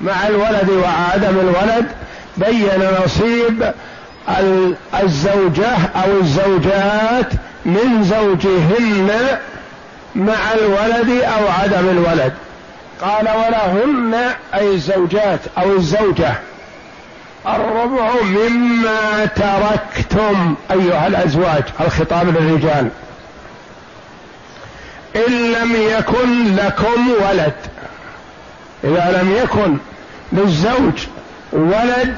مع 0.00 0.28
الولد 0.28 0.70
وعدم 0.70 1.40
الولد 1.40 1.86
بين 2.36 2.88
نصيب 3.04 3.72
الزوجة 5.02 5.72
أو 6.04 6.20
الزوجات 6.20 7.32
من 7.64 8.04
زوجهن 8.04 9.10
مع 10.14 10.52
الولد 10.54 11.10
أو 11.10 11.48
عدم 11.62 11.88
الولد. 11.88 12.32
قال 13.02 13.28
ولهن 13.28 14.14
أي 14.54 14.74
الزوجات 14.74 15.40
أو 15.58 15.72
الزوجة. 15.72 16.32
الربع 17.46 18.10
مما 18.22 19.26
تركتم 19.36 20.54
أيها 20.70 21.06
الأزواج 21.06 21.62
الخطاب 21.80 22.28
للرجال. 22.28 22.88
إن 25.16 25.52
لم 25.52 25.76
يكن 25.76 26.56
لكم 26.56 27.10
ولد 27.28 27.54
إذا 28.84 29.22
لم 29.22 29.36
يكن 29.42 29.76
للزوج 30.32 31.06
ولد 31.52 32.16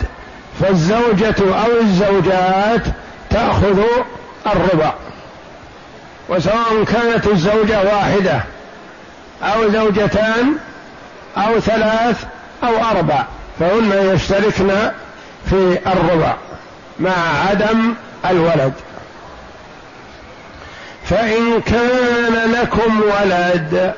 فالزوجة 0.61 1.35
أو 1.41 1.81
الزوجات 1.81 2.83
تأخذ 3.31 3.81
الربع. 4.47 4.93
وسواء 6.29 6.85
كانت 6.85 7.27
الزوجة 7.27 7.83
واحدة 7.85 8.41
أو 9.43 9.71
زوجتان 9.71 10.55
أو 11.37 11.61
ثلاث 11.61 12.25
أو 12.65 12.77
أربع 12.91 13.25
فهن 13.61 14.13
يشتركن 14.15 14.71
في 15.51 15.79
الربع 15.87 16.37
مع 17.01 17.13
عدم 17.49 17.95
الولد. 18.31 18.73
فإن 21.05 21.61
كان 21.61 22.53
لكم 22.53 23.01
ولد 23.01 23.95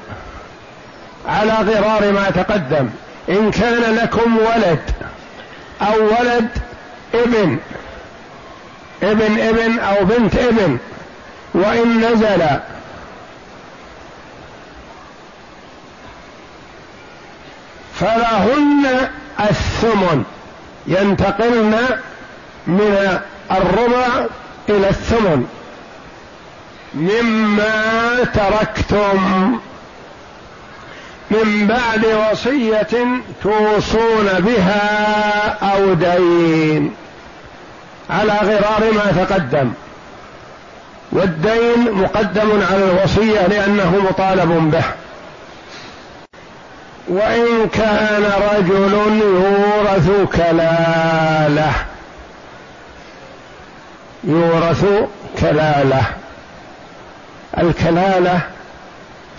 على 1.29 1.53
غرار 1.53 2.13
ما 2.13 2.31
تقدم. 2.31 2.91
إن 3.29 3.51
كان 3.51 3.95
لكم 3.95 4.39
ولد 4.39 4.81
أو 5.83 6.05
ولد 6.07 6.49
ابن 7.15 7.59
ابن 9.03 9.41
ابن 9.41 9.79
أو 9.79 10.05
بنت 10.05 10.37
ابن 10.37 10.79
وإن 11.55 12.01
نزل 12.01 12.43
فلهن 17.95 19.11
الثمن. 19.41 20.25
ينتقلن 20.87 21.77
من 22.67 23.19
الربع 23.51 24.27
إلى 24.69 24.89
الثمن. 24.89 25.47
مما 26.95 28.17
تركتم 28.35 29.59
من 31.31 31.67
بعد 31.67 32.07
وصية 32.07 33.07
توصون 33.43 34.29
بها 34.39 35.59
أو 35.75 35.95
دين. 35.95 36.95
على 38.11 38.33
غرار 38.33 38.93
ما 38.95 39.25
تقدم. 39.25 39.73
والدين 41.13 41.93
مقدم 41.93 42.63
على 42.71 42.85
الوصية 42.85 43.47
لأنه 43.47 44.07
مطالب 44.11 44.71
به. 44.71 44.85
وإن 47.09 47.69
كان 47.69 48.33
رجل 48.53 48.95
يورث 49.23 50.37
كلالة. 50.37 51.73
يورث 54.25 54.85
كلالة. 55.41 56.03
الكلالة 57.59 58.41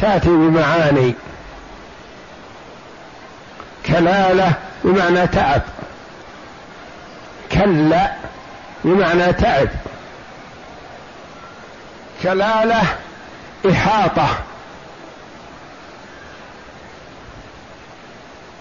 تأتي 0.01 0.29
بمعاني. 0.29 1.13
كلالة 3.85 4.53
بمعنى 4.83 5.27
تعب. 5.27 5.61
كلا 7.51 8.11
بمعنى 8.83 9.33
تعب. 9.33 9.67
كلالة 12.23 12.81
إحاطة. 13.71 14.27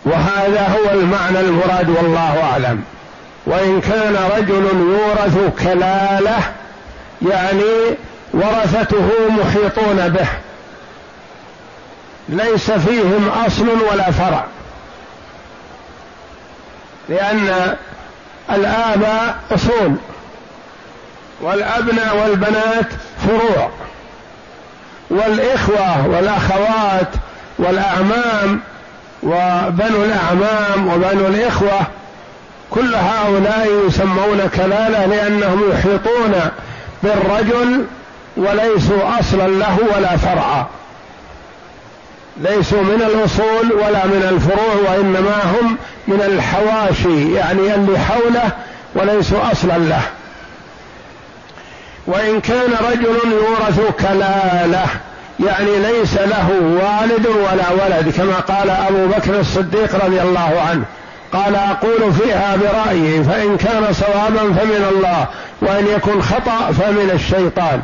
وهذا 0.05 0.69
هو 0.69 0.91
المعنى 0.91 1.41
المراد 1.41 1.91
والله 1.91 2.43
أعلم. 2.53 2.85
وإن 3.47 3.81
كان 3.81 4.17
رجل 4.37 4.65
يورث 4.75 5.63
كلاله 5.63 6.53
يعني 7.23 7.97
ورثته 8.33 9.11
محيطون 9.29 10.09
به. 10.09 10.29
ليس 12.29 12.71
فيهم 12.71 13.29
أصل 13.47 13.69
ولا 13.69 14.11
فرع. 14.11 14.45
لأن 17.09 17.77
الاباء 18.51 19.37
أصول 19.55 19.97
والأبناء 21.41 22.17
والبنات 22.17 22.87
فروع 23.27 23.71
والإخوة 25.11 26.09
والأخوات 26.09 27.09
والأعمام 27.59 28.61
وبنو 29.25 30.05
الأعمام 30.05 30.89
وبنو 30.89 31.27
الإخوة 31.27 31.81
كل 32.71 32.95
هؤلاء 32.95 33.69
يسمون 33.87 34.51
كلاله 34.57 35.07
لأنهم 35.07 35.71
يحيطون 35.71 36.35
بالرجل 37.03 37.85
وليسوا 38.37 39.21
أصلا 39.21 39.49
له 39.49 39.79
ولا 39.97 40.17
فرعا. 40.17 40.67
ليسوا 42.37 42.83
من 42.83 43.03
الأصول 43.03 43.73
ولا 43.73 44.07
من 44.07 44.29
الفروع 44.31 44.93
وإنما 44.93 45.43
هم 45.45 45.77
من 46.09 46.21
الحواشي 46.21 47.35
يعني 47.35 47.75
اللي 47.75 47.99
حوله 47.99 48.51
وليسوا 48.95 49.53
أصلا 49.53 49.79
له. 49.79 50.03
وإن 52.07 52.41
كان 52.41 52.71
رجل 52.91 53.33
يورث 53.33 53.81
كلاله 54.01 54.87
يعني 55.41 55.79
ليس 55.79 56.15
له 56.15 56.51
والد 56.61 57.27
ولا 57.27 57.85
ولد 57.85 58.15
كما 58.17 58.35
قال 58.35 58.71
أبو 58.71 59.07
بكر 59.07 59.41
الصديق 59.41 60.05
رضي 60.05 60.23
الله 60.23 60.63
عنه. 60.71 60.85
قال 61.33 61.57
أقول 61.57 62.13
فيها 62.13 62.57
برأيي 62.57 63.25
فإن 63.25 63.57
كان 63.57 63.93
صوابا 63.93 64.55
فمن 64.55 64.89
الله 64.93 65.27
وإن 65.63 65.87
يكن 65.87 66.23
خطأ 66.23 66.73
فمن 66.73 67.11
الشيطان. 67.15 67.83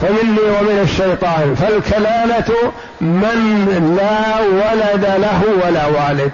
فمني 0.00 0.40
ومن 0.40 0.78
الشيطان. 0.82 1.54
فالكلالة 1.54 2.72
من 3.00 3.96
لا 3.98 4.40
ولد 4.40 5.04
له 5.04 5.42
ولا 5.64 5.86
والد. 5.86 6.32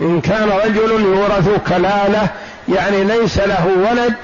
إن 0.00 0.20
كان 0.20 0.48
رجل 0.64 0.90
يورث 0.90 1.48
كلالة 1.68 2.28
يعني 2.68 3.04
ليس 3.04 3.38
له 3.38 3.66
ولد 3.90 4.14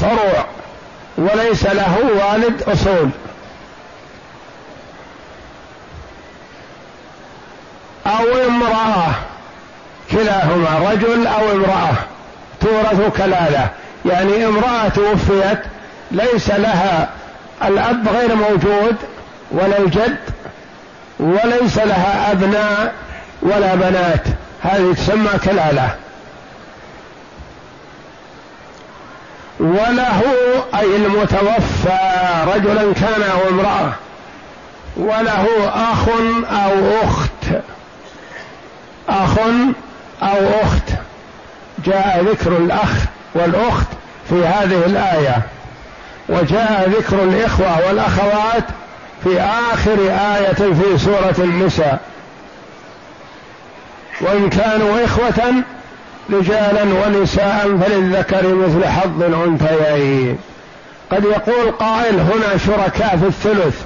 فروع. 0.00 0.59
وليس 1.20 1.66
له 1.66 1.96
والد 2.04 2.62
أصول. 2.62 3.10
أو 8.06 8.46
امرأة 8.48 9.12
كلاهما 10.10 10.90
رجل 10.90 11.26
أو 11.26 11.52
امرأة 11.52 11.94
تورث 12.60 13.16
كلالة. 13.16 13.68
يعني 14.06 14.46
امرأة 14.46 14.88
توفيت 14.88 15.58
ليس 16.10 16.50
لها 16.50 17.08
الأب 17.64 18.08
غير 18.08 18.34
موجود 18.34 18.96
ولا 19.50 19.78
الجد 19.78 20.18
وليس 21.20 21.78
لها 21.78 22.32
أبناء 22.32 22.92
ولا 23.42 23.74
بنات. 23.74 24.24
هذه 24.62 24.92
تسمى 24.92 25.38
كلالة. 25.44 25.94
وله 29.60 30.22
أي 30.74 30.96
المتوفى 30.96 31.98
رجلا 32.54 32.94
كان 32.94 33.22
أو 33.22 33.48
امرأة 33.48 33.92
وله 34.96 35.46
أخ 35.68 36.08
أو 36.50 37.02
أخت 37.02 37.62
أخ 39.08 39.38
أو 40.22 40.60
أخت. 40.62 40.90
جاء 41.84 42.24
ذكر 42.24 42.56
الأخ 42.56 42.92
والأخت 43.34 43.86
في 44.28 44.44
هذه 44.44 44.86
الآية 44.86 45.42
وجاء 46.28 46.88
ذكر 46.98 47.22
الإخوة 47.22 47.86
والأخوات 47.86 48.64
في 49.24 49.40
آخر 49.40 49.98
آية 50.36 50.72
في 50.72 50.98
سورة 50.98 51.34
النساء. 51.38 52.00
وإن 54.20 54.50
كانوا 54.50 55.04
إخوة 55.04 55.62
رجالا 56.32 56.82
ونساء 56.82 57.78
فللذكر 57.82 58.54
مثل 58.54 58.84
حظ 58.88 59.22
الأنثيين. 59.22 60.38
قد 61.12 61.24
يقول 61.24 61.70
قائل 61.70 62.20
هنا 62.20 62.56
شركاء 62.66 63.16
في 63.16 63.26
الثلث. 63.26 63.82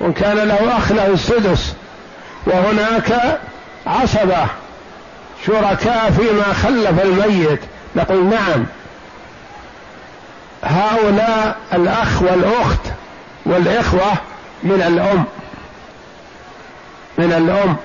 وإن 0.00 0.12
كان 0.12 0.36
له 0.36 0.78
أخ 0.78 0.92
له 0.92 1.06
السدس. 1.06 1.74
وهناك 2.46 3.38
عصبة 3.86 4.46
شركاء 5.46 6.10
فيما 6.10 6.52
خلف 6.62 7.02
الميت. 7.02 7.60
نقول 7.96 8.24
نعم. 8.24 8.66
هؤلاء 10.64 11.56
الأخ 11.72 12.22
والأخت 12.22 12.80
والإخوة 13.46 14.12
من 14.62 14.82
الأم. 14.86 15.24
من 17.18 17.32
الأم. 17.32 17.76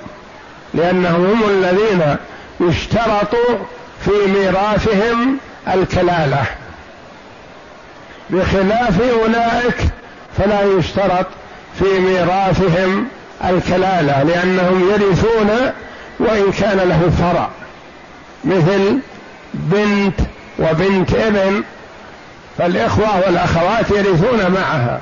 لأنهم 0.74 1.26
هم 1.26 1.50
الذين 1.50 2.16
يشترط 2.60 3.36
في 4.06 4.12
ميراثهم 4.28 5.38
الكلالة. 5.68 6.46
بخلاف 8.30 9.02
أولئك 9.02 9.78
فلا 10.38 10.62
يشترط 10.78 11.26
في 11.80 12.00
ميراثهم 12.00 13.08
الكلالة 13.46 14.24
لأنهم 14.24 14.90
يرثون 14.92 15.72
وإن 16.20 16.52
كان 16.52 16.78
له 16.78 17.12
فرع. 17.20 17.50
مثل 18.46 19.00
بنت 19.54 20.20
وبنت 20.60 21.14
ابن 21.14 21.64
فالإخوة 22.58 23.20
والأخوات 23.26 23.90
يرثون 23.90 24.52
معها. 24.52 25.02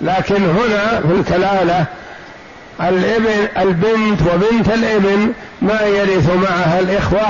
لكن 0.00 0.44
هنا 0.44 1.00
في 1.00 1.12
الكلالة 1.20 1.86
الابن 2.80 3.48
البنت 3.58 4.20
وبنت 4.22 4.68
الابن 4.68 5.32
ما 5.62 5.80
يرث 5.80 6.30
معها 6.30 6.80
الإخوة 6.80 7.28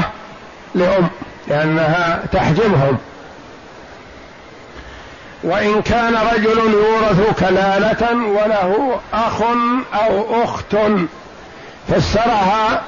لأم 0.75 1.09
لأنها 1.49 2.23
تحجبهم. 2.33 2.99
وإن 5.45 5.83
كان 5.83 6.15
رجل 6.35 6.59
يورث 6.59 7.41
كلالة 7.41 8.13
وله 8.13 9.01
أخ 9.13 9.43
أو 9.95 10.45
أخت 10.45 10.77
فسرها 11.89 12.83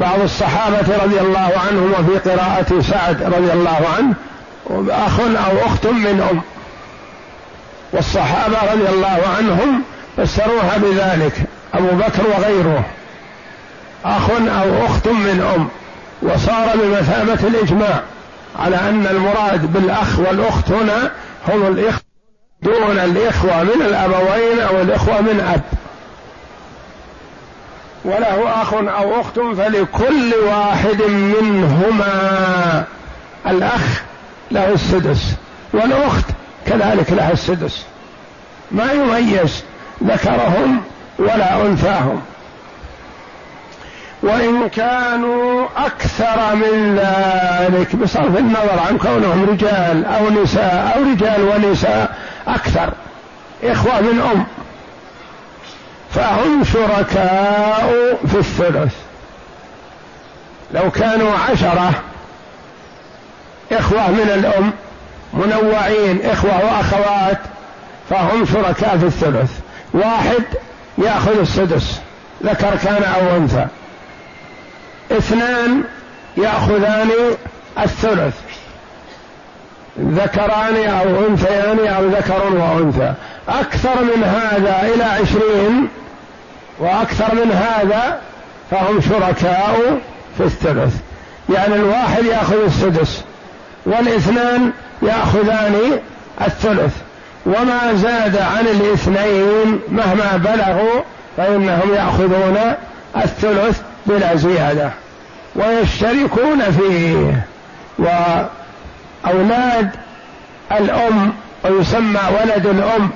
بعض 0.00 0.20
الصحابة 0.20 1.04
رضي 1.04 1.20
الله 1.20 1.52
عنهم 1.68 1.92
وفي 1.92 2.30
قراءة 2.30 2.80
سعد 2.80 3.22
رضي 3.22 3.52
الله 3.52 3.80
عنه 3.98 4.14
أخ 4.90 5.20
أو 5.20 5.66
أخت 5.66 5.86
من 5.86 6.28
أم. 6.30 6.40
والصحابة 7.92 8.56
رضي 8.72 8.88
الله 8.88 9.22
عنهم 9.38 9.82
فسروها 10.16 10.76
بذلك. 10.76 11.32
أبو 11.74 11.96
بكر 11.96 12.22
وغيره 12.26 12.84
أخ 14.04 14.30
أو 14.30 14.86
أخت 14.86 15.08
من 15.08 15.52
أم 15.56 15.68
وصار 16.22 16.76
بمثابة 16.76 17.48
الإجماع 17.48 18.02
على 18.58 18.76
أن 18.76 19.06
المراد 19.06 19.72
بالأخ 19.72 20.18
والأخت 20.18 20.70
هنا 20.70 21.10
هم 21.48 21.66
الإخوة 21.66 22.00
دون 22.62 22.98
الإخوة 22.98 23.62
من 23.62 23.82
الأبوين 23.82 24.60
أو 24.60 24.82
الإخوة 24.82 25.20
من 25.20 25.40
أب. 25.40 25.62
وله 28.04 28.62
أخ 28.62 28.74
أو 28.74 29.20
أخت 29.20 29.40
فلكل 29.40 30.34
واحد 30.34 31.02
منهما 31.02 32.84
الأخ 33.46 34.02
له 34.50 34.72
السدس 34.72 35.34
والأخت 35.72 36.24
كذلك 36.66 37.12
لها 37.12 37.32
السدس. 37.32 37.84
ما 38.70 38.92
يميز 38.92 39.64
ذكرهم 40.04 40.80
ولا 41.18 41.62
أنثاهم. 41.62 42.22
وإن 44.22 44.68
كانوا 44.68 45.66
أكثر 45.76 46.54
من 46.54 46.96
ذلك 46.96 47.96
بصرف 47.96 48.38
النظر 48.38 48.80
عن 48.88 48.98
كونهم 48.98 49.44
رجال 49.50 50.04
أو 50.04 50.30
نساء 50.30 50.94
أو 50.96 51.12
رجال 51.12 51.42
ونساء 51.42 52.16
أكثر 52.48 52.92
إخوة 53.64 54.00
من 54.00 54.20
أم 54.32 54.46
فهم 56.14 56.64
شركاء 56.64 58.18
في 58.28 58.38
الثلث. 58.38 58.94
لو 60.74 60.90
كانوا 60.90 61.32
عشرة 61.50 61.90
إخوة 63.72 64.10
من 64.10 64.30
الأم 64.34 64.72
منوعين 65.32 66.20
إخوة 66.24 66.64
وأخوات 66.64 67.38
فهم 68.10 68.46
شركاء 68.46 68.98
في 68.98 69.06
الثلث. 69.06 69.50
واحد 69.92 70.44
يأخذ 70.98 71.40
السدس 71.40 72.00
ذكر 72.44 72.76
كان 72.76 73.02
أو 73.02 73.36
أنثى. 73.36 73.66
اثنان 75.10 75.84
يأخذان 76.36 77.10
الثلث 77.78 78.34
ذكران 80.00 80.88
أو 80.88 81.26
أنثيان 81.28 81.86
أو 81.86 82.06
ذكر 82.06 82.52
وأنثى. 82.52 83.14
أكثر 83.48 84.04
من 84.04 84.24
هذا 84.24 84.94
إلى 84.94 85.04
عشرين 85.04 85.88
وأكثر 86.78 87.34
من 87.34 87.52
هذا 87.52 88.20
فهم 88.70 89.00
شركاء 89.00 90.00
في 90.38 90.44
الثلث. 90.44 90.94
يعني 91.54 91.74
الواحد 91.74 92.24
يأخذ 92.24 92.64
السدس 92.64 93.22
والإثنان 93.86 94.72
يأخذان 95.02 96.00
الثلث. 96.40 96.92
وما 97.46 97.94
زاد 97.94 98.36
عن 98.36 98.66
الاثنين 98.66 99.80
مهما 99.88 100.36
بلغوا 100.36 101.02
فإنهم 101.36 101.94
يأخذون 101.94 102.58
الثلث 103.16 103.80
بلا 104.06 104.36
زيادة 104.36 104.90
ويشتركون 105.56 106.62
فيه. 106.62 107.44
وأولاد 107.98 109.90
الأم 110.72 111.32
ويسمى 111.64 112.20
ولد 112.40 112.66
الأم 112.66 113.10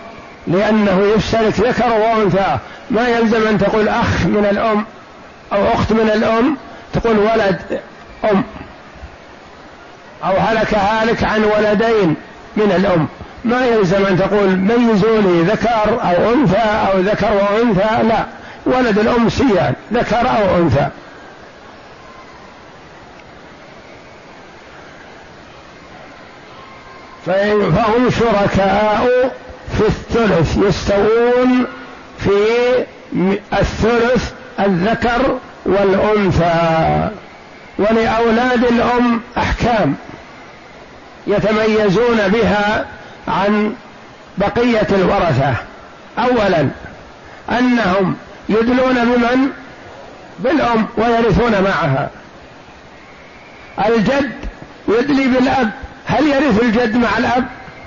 لأنه 0.46 1.12
يشترك 1.16 1.60
ذكر 1.60 1.92
وأنثى. 1.92 2.58
ما 2.90 3.08
يلزم 3.08 3.48
أن 3.48 3.58
تقول 3.58 3.88
أخ 3.88 4.26
من 4.26 4.46
الأم 4.50 4.84
أو 5.52 5.74
أخت 5.74 5.92
من 5.92 6.10
الأم 6.14 6.56
تقول 6.92 7.18
ولد 7.18 7.80
أم. 8.30 8.42
أو 10.24 10.36
هلك 10.36 10.74
هالك 10.74 11.24
عن 11.24 11.44
ولدين 11.44 12.16
من 12.56 12.72
الأم. 12.76 13.08
ما 13.44 13.66
يلزم 13.66 14.06
أن 14.06 14.18
تقول 14.18 14.48
ميزوا 14.56 15.20
لي 15.20 15.42
ذكر 15.42 16.00
أو 16.02 16.32
أنثى 16.32 16.90
أو 16.92 16.98
ذكر 17.00 17.32
وأنثى 17.32 18.02
لا. 18.08 18.26
ولد 18.66 18.98
الأم 18.98 19.28
سيان 19.28 19.74
ذكر 19.92 20.28
أو 20.28 20.56
أنثى. 20.56 20.88
فهم 27.26 28.10
شركاء 28.10 29.32
في 29.78 29.86
الثلث 29.86 30.56
يستوون 30.56 31.66
في 32.18 32.30
الثلث 33.52 34.32
الذكر 34.60 35.38
والأنثى. 35.66 37.08
ولأولاد 37.78 38.64
الأم 38.64 39.20
أحكام 39.38 39.94
يتميزون 41.26 42.28
بها 42.28 42.86
عن 43.28 43.74
بقية 44.38 44.86
الورثة. 44.92 45.54
أولا 46.18 46.68
أنهم 47.50 48.16
يدلون 48.48 48.94
بمن؟ 48.94 49.50
بالأم 50.38 50.86
ويرثون 50.96 51.52
معها. 51.62 52.10
الجد 53.86 54.32
يدلي 54.88 55.28
بالأب. 55.28 55.70
هل 56.06 56.26
يرث 56.26 56.62
الجد 56.62 56.96
مع 56.96 57.18
الأب؟ 57.18 57.46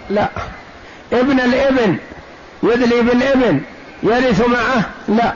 لا. 0.09 0.29
ابن 1.13 1.39
الابن 1.39 1.97
يدلي 2.63 3.01
بالابن. 3.01 3.61
يرث 4.03 4.41
معه؟ 4.47 4.83
لا. 5.07 5.33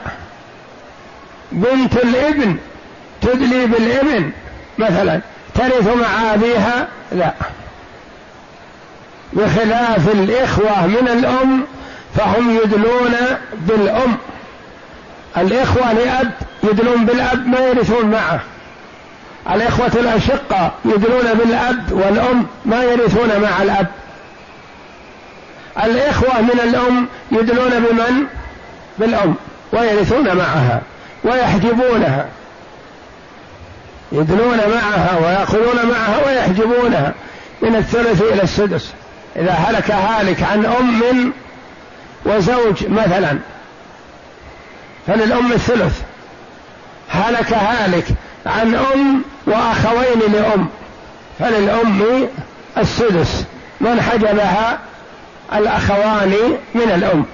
بنت 1.52 1.96
الابن 1.96 2.56
تدلي 3.20 3.66
بالابن 3.66 4.30
مثلا. 4.78 5.20
ترث 5.54 5.86
مع 5.86 6.34
أبيها؟ 6.34 6.88
لا. 7.12 7.32
بخلاف 9.32 10.08
الإخوة 10.08 10.86
من 10.86 11.08
الأم 11.08 11.64
فهم 12.16 12.58
يدلون 12.64 13.14
بالأم. 13.52 14.16
الإخوة 15.36 15.92
لأب 15.92 16.30
يدلون 16.62 17.04
بالأب 17.04 17.46
ما 17.46 17.58
يرثون 17.58 18.10
معه. 18.10 18.40
الإخوة 19.50 19.92
الأشقة 19.94 20.72
يدلون 20.84 21.34
بالأب 21.34 21.92
والأم 21.92 22.46
ما 22.64 22.84
يرثون 22.84 23.28
مع 23.28 23.62
الأب. 23.62 23.86
الإخوة 25.84 26.40
من 26.40 26.60
الأم 26.64 27.06
يدلون 27.32 27.70
بمن؟ 27.70 28.26
بالأم 28.98 29.34
ويرثون 29.72 30.36
معها 30.36 30.80
ويحجبونها. 31.24 32.26
يدلون 34.12 34.56
معها 34.56 35.18
ويأخذون 35.22 35.76
معها 35.90 36.26
ويحجبونها 36.26 37.14
من 37.62 37.76
الثلث 37.76 38.22
إلى 38.22 38.42
السدس. 38.42 38.92
إذا 39.36 39.52
هلك 39.52 39.90
هالك 39.90 40.42
عن 40.42 40.66
أم 40.66 41.32
وزوج 42.24 42.88
مثلا 42.88 43.38
فللأم 45.06 45.52
الثلث. 45.52 46.02
هلك 47.08 47.52
هالك 47.52 48.04
عن 48.46 48.74
أم 48.74 49.22
وأخوين 49.46 50.32
لأم 50.32 50.68
فللأم 51.38 52.28
السدس 52.78 53.44
من 53.80 54.00
حجبها؟ 54.02 54.78
الأخوان 55.54 56.34
من 56.74 56.90
الأم. 56.94 57.24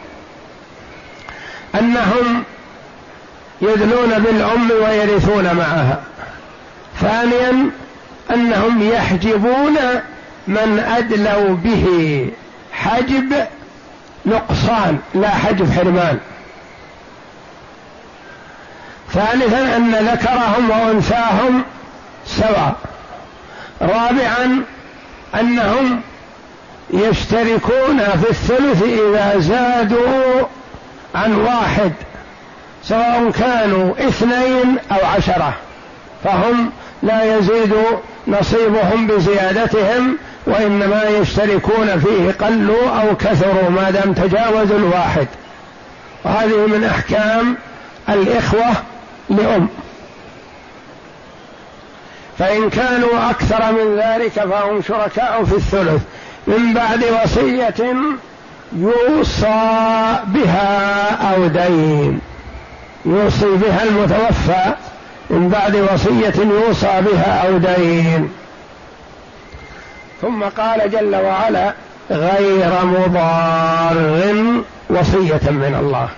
أنهم 1.74 2.44
يدلون 3.62 4.18
بالأم 4.18 4.70
ويرثون 4.70 5.44
معها. 5.44 6.02
ثانيا 7.00 7.70
أنهم 8.30 8.90
يحجبون 8.90 9.76
من 10.46 10.78
أدلوا 10.78 11.56
به 11.56 12.28
حجب 12.72 13.34
نقصان 14.26 14.98
لا 15.14 15.28
حجب 15.28 15.72
حرمان. 15.72 16.18
ثالثا 19.12 19.76
أن 19.76 19.94
ذكرهم 19.94 20.70
وأنثاهم 20.70 21.62
سواء. 22.26 22.76
رابعا 23.82 24.64
أنهم 25.40 26.00
يشتركون 26.90 27.98
في 27.98 28.30
الثلث 28.30 28.82
إذا 28.82 29.34
زادوا 29.38 30.46
عن 31.14 31.34
واحد 31.34 31.92
سواء 32.84 33.30
كانوا 33.30 33.94
اثنين 34.08 34.78
أو 34.92 35.06
عشرة 35.06 35.54
فهم 36.24 36.70
لا 37.02 37.36
يزيد 37.36 37.74
نصيبهم 38.26 39.06
بزيادتهم 39.06 40.18
وإنما 40.46 41.02
يشتركون 41.04 42.00
فيه 42.00 42.46
قلوا 42.46 42.88
أو 42.88 43.16
كثروا 43.16 43.70
ما 43.70 43.90
دام 43.90 44.12
تجاوزوا 44.12 44.78
الواحد. 44.78 45.26
وهذه 46.24 46.66
من 46.66 46.84
أحكام 46.84 47.56
الإخوة 48.08 48.72
لأم. 49.30 49.68
فإن 52.38 52.70
كانوا 52.70 53.30
أكثر 53.30 53.72
من 53.72 54.00
ذلك 54.00 54.32
فهم 54.32 54.82
شركاء 54.82 55.44
في 55.44 55.54
الثلث. 55.54 56.02
من 56.46 56.74
بعد 56.74 57.04
وصية 57.04 57.94
يوصى 58.76 60.18
بها 60.26 61.10
أو 61.34 61.46
دين. 61.46 62.20
يوصي 63.04 63.46
بها 63.46 63.82
المتوفى. 63.84 64.74
من 65.30 65.48
بعد 65.48 65.76
وصية 65.76 66.42
يوصى 66.44 67.00
بها 67.00 67.48
أو 67.48 67.58
دين. 67.58 68.30
ثم 70.24 70.42
قال 70.44 70.90
جل 70.90 71.16
وعلا 71.16 71.72
غير 72.10 72.84
مضار 72.84 73.96
وصية 74.90 75.50
من 75.50 75.76
الله. 75.80 76.08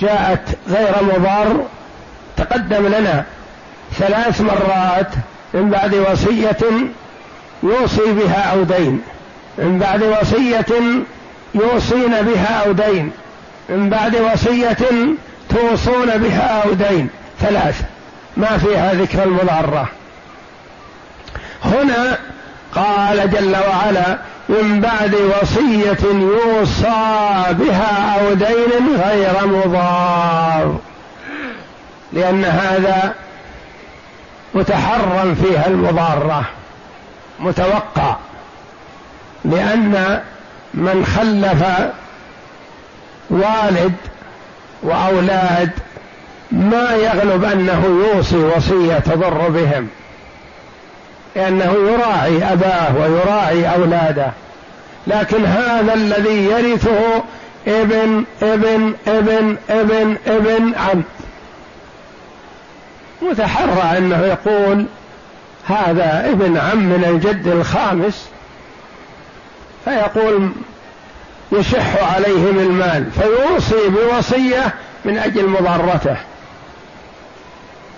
جاءت 0.00 0.58
غير 0.68 0.94
مضار 1.02 1.66
تقدم 2.36 2.86
لنا 2.86 3.24
ثلاث 3.98 4.40
مرات 4.40 5.10
من 5.54 5.70
بعد 5.70 5.94
وصية 5.94 6.58
يوصي 7.62 8.12
بها 8.12 8.52
أو 8.52 8.62
دين. 8.62 9.02
من 9.58 9.78
بعد 9.78 10.02
وصية 10.02 10.66
يوصين 11.54 12.22
بها 12.22 12.62
أو 12.66 12.72
دين. 12.72 13.12
من 13.68 13.90
بعد 13.90 14.16
وصية 14.16 14.78
توصون 15.48 16.18
بها 16.18 16.62
أو 16.62 16.72
دين. 16.72 17.08
ثلاث. 17.40 17.82
ما 18.36 18.58
فيها 18.58 18.94
ذكر 18.94 19.22
المضارة. 19.22 19.88
هنا 21.64 22.18
قال 22.74 23.30
جل 23.30 23.56
وعلا 23.56 24.18
من 24.48 24.80
بعد 24.80 25.14
وصية 25.14 26.08
يوصى 26.12 27.44
بها 27.50 28.20
أو 28.20 28.34
دين 28.34 29.00
غير 29.04 29.46
مضار. 29.46 30.78
لأن 32.12 32.44
هذا 32.44 33.14
متحرم 34.54 35.34
فيها 35.34 35.66
المضارة 35.66 36.44
متوقع 37.38 38.16
لأن 39.44 40.22
من 40.74 41.04
خلف 41.16 41.64
والد 43.30 43.94
وأولاد 44.82 45.70
ما 46.50 46.90
يغلب 46.90 47.44
أنه 47.44 48.06
يوصي 48.14 48.36
وصية 48.36 48.98
تضر 48.98 49.48
بهم. 49.48 49.88
لأنه 51.36 51.72
يراعي 51.72 52.52
أباه 52.52 52.96
ويراعي 52.96 53.74
أولاده. 53.74 54.32
لكن 55.06 55.44
هذا 55.44 55.94
الذي 55.94 56.44
يرثه 56.44 57.22
ابن 57.68 58.24
ابن 58.42 58.94
ابن 59.06 59.56
ابن 59.68 60.16
ابن 60.26 60.74
عم. 60.74 61.02
متحرى 63.22 63.98
أنه 63.98 64.22
يقول 64.22 64.86
هذا 65.68 66.30
ابن 66.30 66.56
عم 66.56 66.78
من 66.78 67.04
الجد 67.04 67.46
الخامس. 67.46 68.28
فيقول 69.84 70.50
يشح 71.52 72.14
عليهم 72.14 72.58
المال 72.58 73.06
فيوصي 73.10 73.88
بوصية 73.88 74.74
من 75.04 75.18
أجل 75.18 75.48
مضارته 75.48 76.16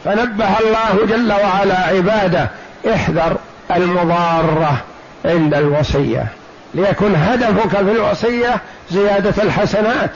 فنبه 0.04 0.58
الله 0.58 1.06
جل 1.06 1.32
وعلا 1.32 1.78
عباده 1.78 2.48
احذر 2.86 3.36
المضارة 3.76 4.82
عند 5.24 5.54
الوصية 5.54 6.26
ليكن 6.74 7.14
هدفك 7.14 7.68
في 7.68 7.92
الوصية 7.92 8.60
زيادة 8.90 9.42
الحسنات. 9.42 10.10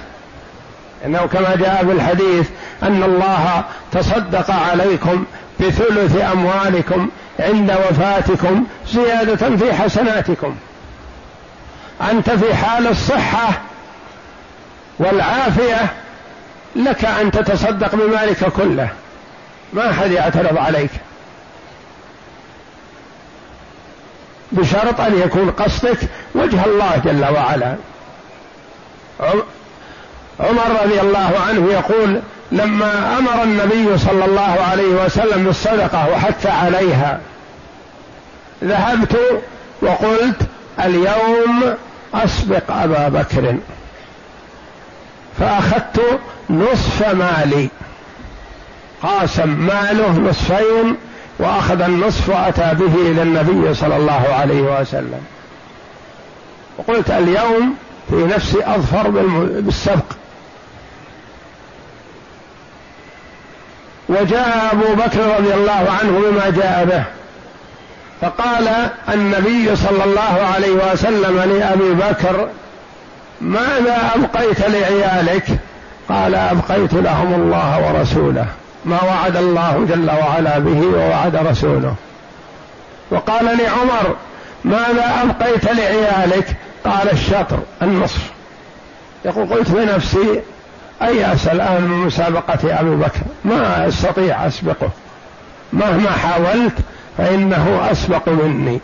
إنه 1.06 1.26
كما 1.32 1.56
جاء 1.56 1.84
في 1.86 1.92
الحديث 1.92 2.48
أن 2.82 3.02
الله 3.02 3.64
تصدق 3.92 4.50
عليكم 4.50 5.24
بثلث 5.60 6.16
أموالكم 6.32 7.08
عند 7.40 7.70
وفاتكم 7.70 8.64
زيادة 8.92 9.56
في 9.56 9.74
حسناتكم. 9.74 10.54
أنت 12.10 12.30
في 12.30 12.54
حال 12.54 12.86
الصحة 12.86 13.48
والعافية 14.98 15.92
لك 16.76 17.04
أن 17.04 17.30
تتصدق 17.30 17.94
بمالك 17.94 18.44
كله. 18.44 18.88
ما 19.72 19.90
احد 19.90 20.10
يعترض 20.10 20.58
عليك. 20.58 20.90
بشرط 24.52 25.00
أن 25.00 25.18
يكون 25.18 25.50
قصدك 25.50 25.98
وجه 26.34 26.64
الله 26.64 27.02
جل 27.04 27.24
وعلا. 27.34 27.76
عمر 30.40 30.82
رضي 30.84 31.00
الله 31.00 31.32
عنه 31.48 31.72
يقول 31.72 32.20
لما 32.52 33.18
أمر 33.18 33.42
النبي 33.42 33.98
صلى 33.98 34.24
الله 34.24 34.56
عليه 34.70 35.04
وسلم 35.04 35.44
بالصدقة 35.44 36.08
وحث 36.12 36.46
عليها 36.46 37.20
ذهبت 38.64 39.18
وقلت 39.82 40.40
اليوم 40.84 41.74
أسبق 42.14 42.70
أبا 42.70 43.08
بكر. 43.08 43.56
فأخذت 45.38 46.20
نصف 46.50 47.14
مالي. 47.14 47.68
قاسم 49.02 49.48
ماله 49.48 50.10
نصفين 50.18 50.96
وأخذ 51.42 51.82
النصف 51.82 52.28
وأتى 52.28 52.74
به 52.74 52.94
إلى 53.10 53.22
النبي 53.22 53.74
صلى 53.74 53.96
الله 53.96 54.34
عليه 54.40 54.80
وسلم. 54.80 55.20
وقلت 56.78 57.10
اليوم 57.10 57.74
في 58.10 58.16
نفسي 58.16 58.58
أظفر 58.64 59.10
بالسبق. 59.60 60.04
وجاء 64.08 64.68
أبو 64.72 64.94
بكر 64.94 65.36
رضي 65.38 65.54
الله 65.54 65.86
عنه 66.00 66.20
بما 66.30 66.50
جاء 66.50 66.84
به. 66.84 67.04
فقال 68.20 68.68
النبي 69.14 69.76
صلى 69.76 70.04
الله 70.04 70.48
عليه 70.54 70.92
وسلم 70.92 71.38
لأبي 71.38 71.94
بكر 71.94 72.48
ماذا 73.40 74.10
أبقيت 74.14 74.60
لعيالك؟ 74.60 75.46
قال 76.08 76.34
أبقيت 76.34 76.94
لهم 76.94 77.34
الله 77.34 77.86
ورسوله. 77.86 78.46
ما 78.84 79.04
وعد 79.04 79.36
الله 79.36 79.86
جل 79.88 80.10
وعلا 80.10 80.58
به 80.58 80.86
ووعد 80.86 81.36
رسوله. 81.36 81.94
وقال 83.10 83.44
لعمر 83.44 84.16
ماذا 84.64 85.22
أبقيت 85.22 85.64
لعيالك؟ 85.64 86.56
قال 86.84 87.10
الشطر 87.12 87.58
النصف. 87.82 88.30
يقول 89.24 89.46
قلت 89.46 89.70
بنفسي 89.70 90.40
أيأس 91.02 91.46
الآن 91.48 91.82
من 91.82 92.06
مسابقة 92.06 92.80
أبي 92.80 92.96
بكر؟ 92.96 93.20
ما 93.44 93.88
أستطيع 93.88 94.46
أسبقه. 94.46 94.88
مهما 95.72 96.10
حاولت 96.10 96.74
فإنه 97.18 97.88
أسبق 97.90 98.28
مني. 98.28 98.80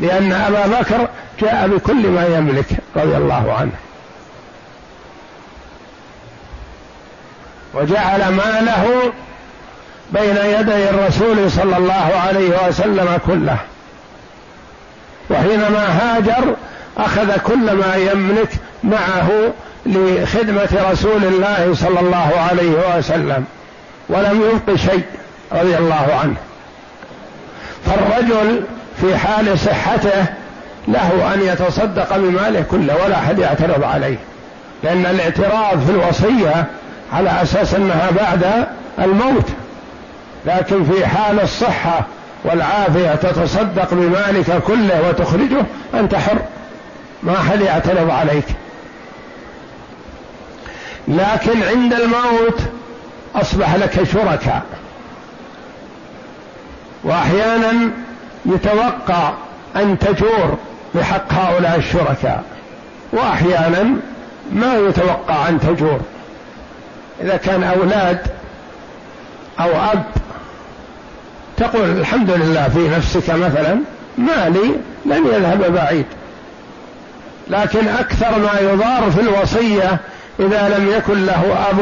لأن 0.00 0.32
أبا 0.32 0.80
بكر 0.80 1.08
جاء 1.40 1.68
بكل 1.68 2.08
ما 2.08 2.26
يملك 2.26 2.66
رضي 2.96 3.16
الله 3.16 3.52
عنه. 3.60 3.72
وجعل 7.76 8.28
ماله 8.28 9.12
بين 10.12 10.36
يدي 10.36 10.90
الرسول 10.90 11.50
صلى 11.50 11.76
الله 11.76 12.22
عليه 12.26 12.68
وسلم 12.68 13.18
كله. 13.26 13.56
وحينما 15.30 15.86
هاجر 16.00 16.54
أخذ 16.98 17.38
كل 17.38 17.72
ما 17.72 17.94
يملك 17.96 18.48
معه 18.84 19.30
لخدمة 19.86 20.90
رسول 20.90 21.24
الله 21.24 21.74
صلى 21.74 22.00
الله 22.00 22.32
عليه 22.50 22.98
وسلم 22.98 23.44
ولم 24.08 24.42
يبق 24.42 24.76
شيء 24.76 25.04
رضي 25.52 25.76
الله 25.76 26.18
عنه. 26.22 26.36
فالرجل 27.86 28.62
في 29.00 29.16
حال 29.16 29.58
صحته 29.58 30.26
له 30.88 31.34
أن 31.34 31.42
يتصدق 31.42 32.16
بماله 32.16 32.64
كله 32.70 33.04
ولا 33.04 33.16
أحد 33.16 33.38
يعترض 33.38 33.84
عليه 33.84 34.16
لأن 34.82 35.06
الاعتراض 35.06 35.80
في 35.86 35.90
الوصية 35.90 36.66
على 37.12 37.42
أساس 37.42 37.74
أنها 37.74 38.10
بعد 38.10 38.66
الموت. 38.98 39.48
لكن 40.46 40.84
في 40.84 41.06
حال 41.06 41.40
الصحة 41.40 42.06
والعافية 42.44 43.14
تتصدق 43.14 43.94
بمالك 43.94 44.62
كله 44.66 45.08
وتخرجه 45.08 45.64
أنت 45.94 46.14
حر. 46.14 46.38
ما 47.22 47.40
احد 47.40 47.60
يعترض 47.60 48.10
عليك. 48.10 48.46
لكن 51.08 51.62
عند 51.62 51.92
الموت 51.92 52.60
أصبح 53.34 53.74
لك 53.74 54.04
شركاء. 54.12 54.62
وأحيانا 57.04 57.90
يتوقع 58.46 59.32
أن 59.76 59.98
تجور 59.98 60.56
بحق 60.94 61.32
هؤلاء 61.32 61.76
الشركاء. 61.76 62.44
وأحيانا 63.12 63.96
ما 64.52 64.76
يتوقع 64.76 65.48
أن 65.48 65.60
تجور. 65.60 66.00
إذا 67.22 67.36
كان 67.36 67.62
أولاد 67.62 68.18
أو 69.60 69.68
أب 69.92 70.02
تقول 71.56 71.90
الحمد 71.90 72.30
لله 72.30 72.68
في 72.68 72.88
نفسك 72.88 73.30
مثلا 73.30 73.78
مالي 74.18 74.70
لن 75.06 75.26
يذهب 75.26 75.72
بعيد. 75.72 76.06
لكن 77.48 77.88
أكثر 77.88 78.38
ما 78.38 78.60
يضار 78.60 79.10
في 79.10 79.20
الوصية 79.20 79.98
إذا 80.40 80.78
لم 80.78 80.88
يكن 80.90 81.26
له 81.26 81.66
أب 81.70 81.80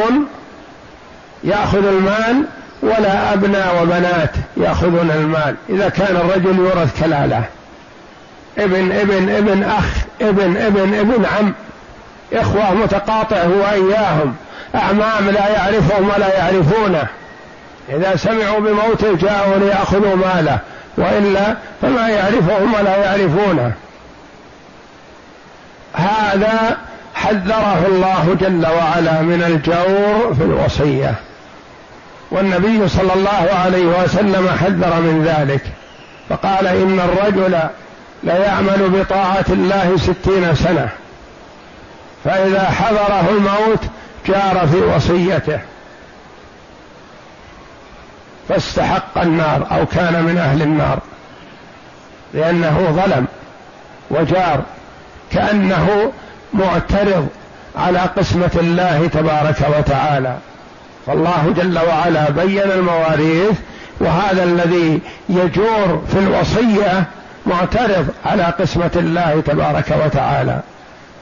يأخذ 1.44 1.86
المال 1.86 2.44
ولا 2.82 3.32
أبناء 3.32 3.82
وبنات 3.82 4.30
يأخذون 4.56 5.10
المال. 5.10 5.54
إذا 5.70 5.88
كان 5.88 6.16
الرجل 6.16 6.58
يورث 6.58 7.04
كلالة 7.04 7.44
ابن 8.58 8.92
ابن 8.92 9.28
ابن 9.28 9.62
أخ 9.62 9.84
ابن 10.20 10.56
ابن 10.56 10.94
ابن 10.94 11.24
عم 11.24 11.52
إخوة 12.32 12.74
متقاطع 12.74 13.36
هو 13.36 13.70
إياهم. 13.70 14.34
أعمام 14.74 15.30
لا 15.30 15.48
يعرفهم 15.48 16.10
ولا 16.16 16.38
يعرفونه. 16.38 17.06
إذا 17.88 18.16
سمعوا 18.16 18.60
بموته 18.60 19.16
جاءوا 19.16 19.56
ليأخذوا 19.56 20.16
ماله 20.16 20.58
وإلا 20.96 21.56
فما 21.82 22.08
يعرفهم 22.08 22.74
ولا 22.74 22.96
يعرفونه. 22.96 23.72
هذا 25.94 26.76
حذره 27.14 27.84
الله 27.86 28.36
جل 28.40 28.66
وعلا 28.66 29.22
من 29.22 29.42
الجور 29.42 30.34
في 30.34 30.42
الوصية. 30.42 31.14
والنبي 32.30 32.88
صلى 32.88 33.14
الله 33.14 33.58
عليه 33.64 33.84
وسلم 33.84 34.48
حذر 34.60 35.00
من 35.00 35.24
ذلك. 35.24 35.62
فقال 36.28 36.66
إن 36.66 37.00
الرجل 37.00 37.58
ليعمل 38.22 38.88
بطاعة 38.88 39.44
الله 39.48 39.96
ستين 39.96 40.54
سنة. 40.54 40.88
فإذا 42.24 42.70
حضره 42.70 43.28
الموت 43.30 43.80
جار 44.26 44.68
في 44.72 44.76
وصيته. 44.76 45.60
فاستحق 48.48 49.18
النار 49.18 49.66
أو 49.72 49.86
كان 49.86 50.24
من 50.24 50.38
أهل 50.38 50.62
النار. 50.62 50.98
لأنه 52.34 53.02
ظلم 53.04 53.26
وجار. 54.10 54.62
كأنه 55.32 56.12
معترض 56.54 57.28
على 57.76 57.98
قسمة 57.98 58.50
الله 58.56 59.06
تبارك 59.06 59.78
وتعالى. 59.78 60.36
فالله 61.06 61.54
جل 61.56 61.78
وعلا 61.78 62.30
بين 62.30 62.70
المواريث 62.70 63.58
وهذا 64.00 64.44
الذي 64.44 65.00
يجور 65.28 66.04
في 66.12 66.18
الوصية 66.18 67.04
معترض 67.46 68.08
على 68.26 68.42
قسمة 68.42 68.90
الله 68.96 69.42
تبارك 69.46 69.98
وتعالى. 70.04 70.60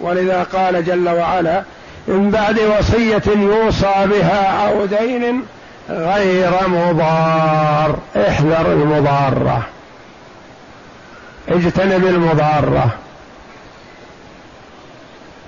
ولذا 0.01 0.43
قال 0.43 0.85
جل 0.85 1.09
وعلا 1.09 1.63
من 2.09 2.31
بعد 2.31 2.59
وصية 2.59 3.23
يوصى 3.27 4.07
بها 4.07 4.69
أو 4.69 4.87
دين 4.87 5.43
غير 5.91 6.51
مضار. 6.69 7.99
احذر 8.17 8.73
المضارة. 8.73 9.63
اجتنب 11.49 12.07
المضارة. 12.07 12.91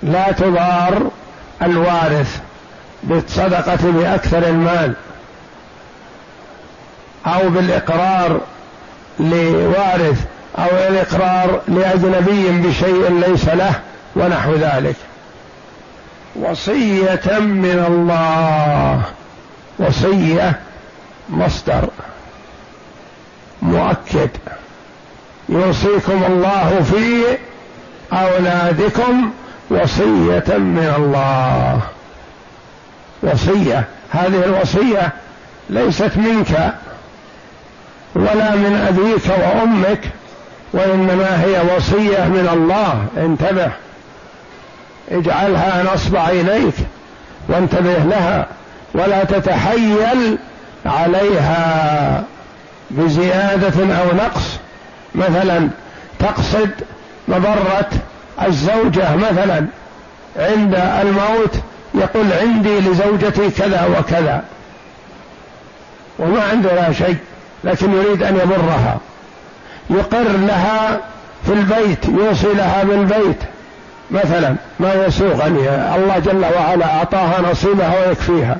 لا 0.03 0.31
تضار 0.31 1.09
الوارث 1.61 2.39
بالصدقة 3.03 3.91
بأكثر 3.91 4.37
المال 4.37 4.93
أو 7.25 7.49
بالإقرار 7.49 8.39
لوارث 9.19 10.25
أو 10.57 10.67
الإقرار 10.89 11.61
لأجنبي 11.67 12.67
بشيء 12.67 13.23
ليس 13.27 13.49
له 13.49 13.79
ونحو 14.15 14.53
ذلك. 14.53 14.95
وصية 16.35 17.39
من 17.39 17.85
الله. 17.87 19.01
وصية 19.79 20.59
مصدر 21.29 21.89
مؤكد. 23.61 24.29
يوصيكم 25.49 26.23
الله 26.27 26.81
في 26.91 27.37
أولادكم 28.13 29.31
وصية 29.69 30.57
من 30.57 30.93
الله. 30.97 31.81
وصية 33.23 33.83
هذه 34.11 34.45
الوصية 34.45 35.13
ليست 35.69 36.11
منك 36.15 36.73
ولا 38.15 38.55
من 38.55 38.87
أبيك 38.87 39.37
وأمك 39.39 39.99
وإنما 40.73 41.43
هي 41.43 41.75
وصية 41.75 42.25
من 42.27 42.49
الله. 42.53 43.05
انتبه. 43.25 43.84
اجعلها 45.11 45.93
نصب 45.93 46.15
عينيك 46.15 46.73
وانتبه 47.49 47.97
لها 47.97 48.47
ولا 48.93 49.23
تتحيل 49.23 50.37
عليها 50.85 52.23
بزيادة 52.91 53.95
أو 53.99 54.15
نقص. 54.15 54.59
مثلا 55.15 55.69
تقصد 56.19 56.69
مضرة 57.27 57.89
الزوجة 58.47 59.15
مثلا 59.15 59.65
عند 60.37 60.75
الموت 61.01 61.55
يقول 61.95 62.25
عندي 62.41 62.79
لزوجتي 62.79 63.49
كذا 63.49 63.99
وكذا. 63.99 64.43
وما 66.19 66.43
عنده 66.43 66.75
لا 66.75 66.93
شيء 66.93 67.17
لكن 67.63 67.93
يريد 67.93 68.23
أن 68.23 68.35
يبرها 68.35 68.97
يقر 69.89 70.31
لها 70.47 70.99
في 71.45 71.53
البيت 71.53 72.05
يوصي 72.05 72.53
لها 72.53 72.83
بالبيت. 72.83 73.37
مثلا 74.11 74.55
ما 74.79 74.93
يسوغ 74.93 75.45
ان 75.45 75.57
الله 75.95 76.19
جل 76.19 76.45
وعلا 76.55 76.85
أعطاها 76.85 77.41
نصيبها 77.51 78.07
ويكفيها. 78.07 78.57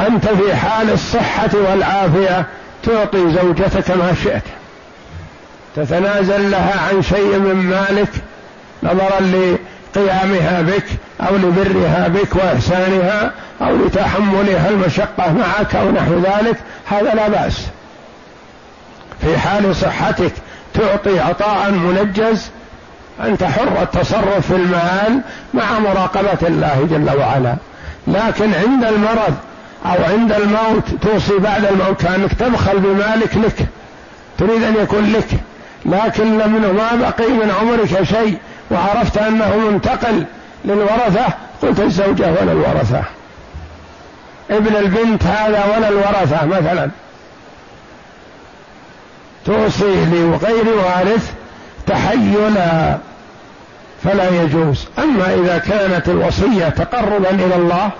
أنت 0.00 0.28
في 0.28 0.56
حال 0.56 0.90
الصحة 0.90 1.50
والعافية 1.54 2.46
تعطي 2.82 3.32
زوجتك 3.32 3.90
ما 3.90 4.14
شئت. 4.24 4.42
تتنازل 5.76 6.50
لها 6.50 6.88
عن 6.88 7.02
شيء 7.02 7.38
من 7.38 7.54
مالك 7.54 8.10
نظرا 8.82 9.56
قيامها 9.94 10.62
بك 10.62 10.84
أو 11.20 11.36
لبرها 11.36 12.08
بك 12.08 12.36
وإحسانها 12.36 13.32
أو 13.60 13.76
لتحملها 13.76 14.68
المشقة 14.68 15.32
معك 15.32 15.74
أو 15.74 15.90
نحو 15.90 16.14
ذلك 16.14 16.56
هذا 16.86 17.14
لا 17.14 17.28
بأس. 17.28 17.66
في 19.20 19.38
حال 19.38 19.76
صحتك 19.76 20.32
تعطي 20.74 21.20
عطاء 21.20 21.70
منجز. 21.70 22.50
أنت 23.20 23.44
حر 23.44 23.82
التصرف 23.82 24.46
في 24.46 24.56
المال 24.56 25.20
مع 25.54 25.78
مراقبة 25.78 26.48
الله 26.48 26.88
جل 26.90 27.18
وعلا. 27.18 27.56
لكن 28.06 28.54
عند 28.54 28.84
المرض 28.84 29.34
أو 29.86 30.12
عند 30.12 30.32
الموت 30.32 30.84
توصي 31.02 31.38
بعد 31.38 31.64
الموت 31.64 32.02
كأنك 32.02 32.32
تبخل 32.32 32.78
بمالك 32.78 33.36
لك. 33.36 33.66
تريد 34.38 34.62
أن 34.62 34.74
يكون 34.82 35.12
لك. 35.12 35.28
لكن 35.86 36.38
منه 36.52 36.72
ما 36.72 36.94
بقي 36.94 37.30
من 37.30 37.52
عمرك 37.60 38.02
شيء 38.02 38.38
وعرفت 38.70 39.18
أنه 39.18 39.56
منتقل 39.56 40.24
للورثة 40.64 41.26
قلت 41.62 41.80
الزوجة 41.80 42.26
ولا 42.40 42.52
الورثة. 42.52 43.02
ابن 44.50 44.76
البنت 44.76 45.22
هذا 45.22 45.64
ولا 45.76 45.88
الورثة 45.88 46.46
مثلا. 46.46 46.90
توصي 49.46 50.04
لغير 50.04 50.68
وارث 50.76 51.32
تحيلا 51.86 52.98
فلا 54.04 54.42
يجوز. 54.42 54.86
أما 54.98 55.34
إذا 55.34 55.58
كانت 55.58 56.08
الوصية 56.08 56.68
تقربا 56.68 57.30
إلى 57.30 57.54
الله 57.54 57.90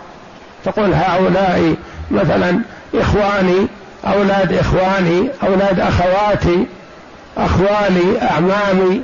تقول 0.64 0.94
هؤلاء 0.94 1.74
مثلا 2.10 2.60
إخواني 2.94 3.66
أولاد 4.06 4.52
إخواني 4.52 5.28
أولاد 5.42 5.80
أخواتي 5.80 6.66
أخوالي 7.38 8.22
أعمامي 8.22 9.02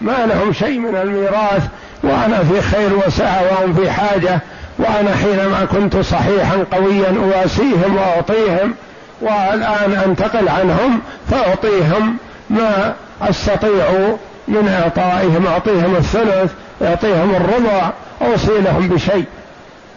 ما 0.00 0.26
لهم 0.26 0.52
شيء 0.52 0.78
من 0.78 0.96
الميراث 0.96 1.62
وأنا 2.02 2.38
في 2.38 2.60
خير 2.60 2.90
وسعة 3.06 3.42
وهم 3.42 3.74
في 3.74 3.90
حاجة 3.90 4.40
وأنا 4.78 5.14
حينما 5.16 5.64
كنت 5.72 5.96
صحيحا 5.96 6.64
قويا 6.72 7.14
أواسيهم 7.24 7.96
وأعطيهم 7.96 8.74
والآن 9.22 9.92
أنتقل 10.06 10.48
عنهم 10.48 11.00
فأعطيهم 11.30 12.16
ما 12.50 12.94
أستطيع 13.22 14.16
من 14.48 14.68
إعطائهم 14.68 15.46
أعطيهم 15.46 15.96
الثلث 15.96 16.52
أعطيهم 16.82 17.34
الربع 17.34 17.90
أوصي 18.22 18.58
لهم 18.58 18.88
بشيء. 18.88 19.24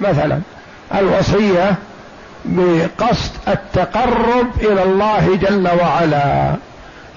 مثلا 0.01 0.39
الوصية 0.95 1.75
بقصد 2.45 3.31
التقرب 3.47 4.47
إلى 4.61 4.83
الله 4.83 5.39
جل 5.41 5.69
وعلا. 5.81 6.55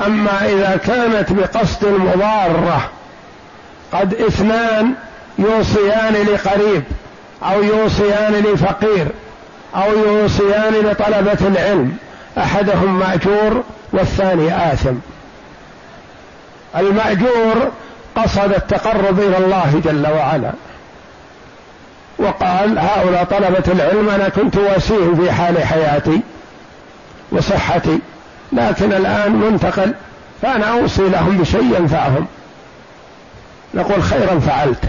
أما 0.07 0.47
إذا 0.47 0.81
كانت 0.87 1.33
بقصد 1.33 1.85
المضاره 1.85 2.91
قد 3.93 4.15
اثنان 4.15 4.93
يوصيان 5.39 6.15
لقريب 6.15 6.83
أو 7.43 7.63
يوصيان 7.63 8.33
لفقير. 8.33 9.07
أو 9.75 9.93
يوصيان 10.07 10.75
لطلبة 10.75 11.39
العلم 11.49 11.97
أحدهم 12.39 12.99
مأجور 12.99 13.63
والثاني 13.93 14.73
آثم. 14.73 14.95
المأجور 16.77 17.71
قصد 18.17 18.53
التقرب 18.53 19.21
إلى 19.21 19.39
الله 19.39 19.81
جل 19.85 20.07
وعلا. 20.07 20.53
وقال 22.19 22.79
هؤلاء 22.79 23.25
طلبة 23.25 23.73
العلم 23.73 24.09
أنا 24.09 24.29
كنت 24.29 24.57
واسيهم 24.57 25.17
في 25.17 25.33
حال 25.33 25.65
حياتي 25.65 26.21
وصحتي 27.33 27.99
لكن 28.53 28.93
الآن 28.93 29.33
منتقل 29.33 29.95
فأنا 30.43 30.67
أوصي 30.67 31.09
لهم 31.09 31.39
بشيء 31.39 31.77
ينفعهم. 31.81 32.27
نقول 33.75 34.03
خيرا 34.03 34.39
فعلت 34.39 34.85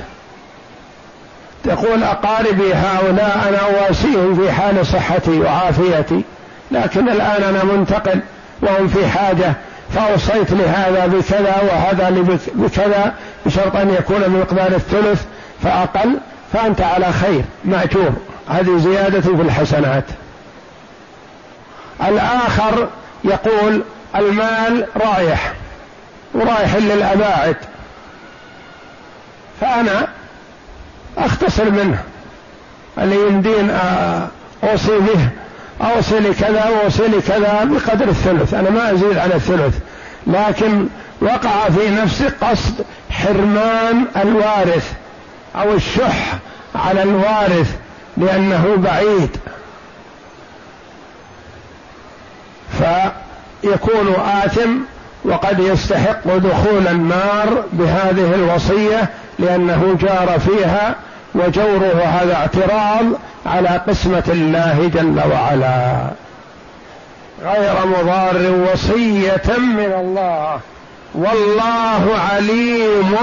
تقول 1.64 2.04
أقاربي 2.04 2.74
هؤلاء 2.74 3.46
أنا 3.50 3.58
أواسيهم 3.58 4.42
في 4.42 4.52
حال 4.52 4.86
صحتي 4.86 5.40
وعافيتي 5.40 6.24
لكن 6.72 7.10
الآن 7.10 7.44
أنا 7.44 7.64
منتقل 7.64 8.20
وهم 8.62 8.88
في 8.88 9.08
حاجة 9.08 9.54
فأوصيت 9.96 10.52
لهذا 10.52 11.06
بكذا 11.06 11.62
وهذا 11.62 12.10
بكذا 12.56 13.14
بشرط 13.46 13.76
أن 13.76 13.94
يكون 13.94 14.20
بمقدار 14.28 14.68
الثلث 14.68 15.24
فأقل 15.64 16.18
فأنت 16.54 16.82
على 16.82 17.12
خير 17.12 17.42
مأجور. 17.66 18.12
هذه 18.50 18.78
زيادة 18.78 19.22
في 19.22 19.42
الحسنات. 19.42 20.04
الآخر 22.08 22.88
يقول 23.24 23.84
المال 24.16 24.88
رايح 24.96 25.54
ورايح 26.34 26.76
للأباعد 26.76 27.56
فأنا 29.62 30.08
أختصر 31.26 31.72
منه. 31.72 32.04
اللي 32.98 33.28
يمدين 33.28 33.72
أوصي 34.64 35.00
به 35.00 35.30
أوصي 35.96 36.20
لكذا 36.20 36.66
وأوصي 36.70 37.08
لكذا 37.08 37.64
بقدر 37.64 38.10
الثلث. 38.10 38.54
أنا 38.54 38.70
ما 38.70 38.92
أزيد 38.92 39.18
على 39.18 39.36
الثلث. 39.36 39.78
لكن 40.28 40.88
وقع 41.22 41.70
في 41.70 41.90
نفسي 41.90 42.28
قصد 42.42 42.86
حرمان 43.10 44.06
الوارث 44.16 44.94
أو 45.56 45.74
الشح 45.74 46.34
على 46.76 47.04
الوارث 47.04 47.76
لأنه 48.18 48.76
بعيد. 48.78 49.38
فيكون 52.78 54.14
آثم 54.44 54.70
وقد 55.26 55.60
يستحق 55.60 56.38
دخول 56.38 56.88
النار 56.88 57.64
بهذه 57.74 58.36
الوصية 58.36 59.10
لأنه 59.40 59.98
جار 60.02 60.40
فيها 60.40 60.96
وجوره 61.40 62.04
هذا 62.04 62.36
اعتراض 62.36 63.06
على 63.46 63.70
قسمة 63.70 64.24
الله 64.28 64.92
جل 64.94 65.22
وعلا. 65.32 66.10
غير 67.44 67.86
مضار 67.86 68.70
وصية 68.72 69.58
من 69.58 69.94
الله. 70.00 70.60
والله 71.16 72.20
عليم 72.32 73.16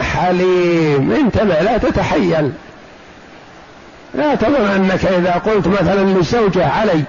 حليم. 0.00 1.12
انتبه 1.12 1.60
لا 1.60 1.78
تتحيل. 1.78 2.52
لا 4.14 4.34
تظن 4.34 4.64
أنك 4.74 5.04
إذا 5.04 5.32
قلت 5.32 5.68
مثلا 5.68 6.18
لزوجة 6.18 6.66
علي 6.66 7.02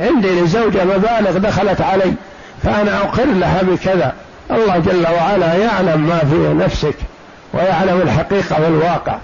عندي 0.00 0.40
لزوجة 0.40 0.84
مبالغ 0.84 1.38
دخلت 1.38 1.80
علي 1.80 2.14
فأنا 2.62 2.98
أقر 2.98 3.24
لها 3.24 3.62
بكذا. 3.62 4.12
الله 4.50 4.78
جل 4.78 5.06
وعلا 5.06 5.54
يعلم 5.54 6.00
ما 6.00 6.18
في 6.18 6.64
نفسك 6.64 6.94
ويعلم 7.54 8.00
الحقيقة 8.02 8.62
والواقع. 8.62 9.16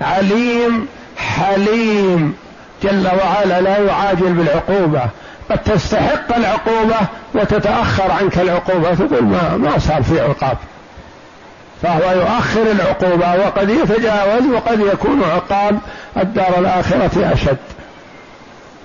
عليم 0.00 0.86
حليم. 1.16 2.36
جل 2.82 3.06
وعلا 3.06 3.60
لا 3.60 3.78
يعاجل 3.78 4.32
بالعقوبة 4.32 5.02
قد 5.50 5.58
تستحق 5.58 6.36
العقوبة 6.36 6.96
وتتأخر 7.34 8.12
عنك 8.12 8.38
العقوبة. 8.38 8.94
تقول 8.94 9.24
ما 9.24 9.56
ما 9.56 9.78
صار 9.78 10.02
في 10.02 10.20
عقاب. 10.20 10.56
فهو 11.82 12.10
يؤخر 12.10 12.62
العقوبة 12.62 13.46
وقد 13.46 13.70
يتجاوز 13.70 14.46
وقد 14.54 14.80
يكون 14.80 15.22
عقاب 15.34 15.78
الدار 16.16 16.58
الآخرة 16.58 17.32
أشد. 17.32 17.56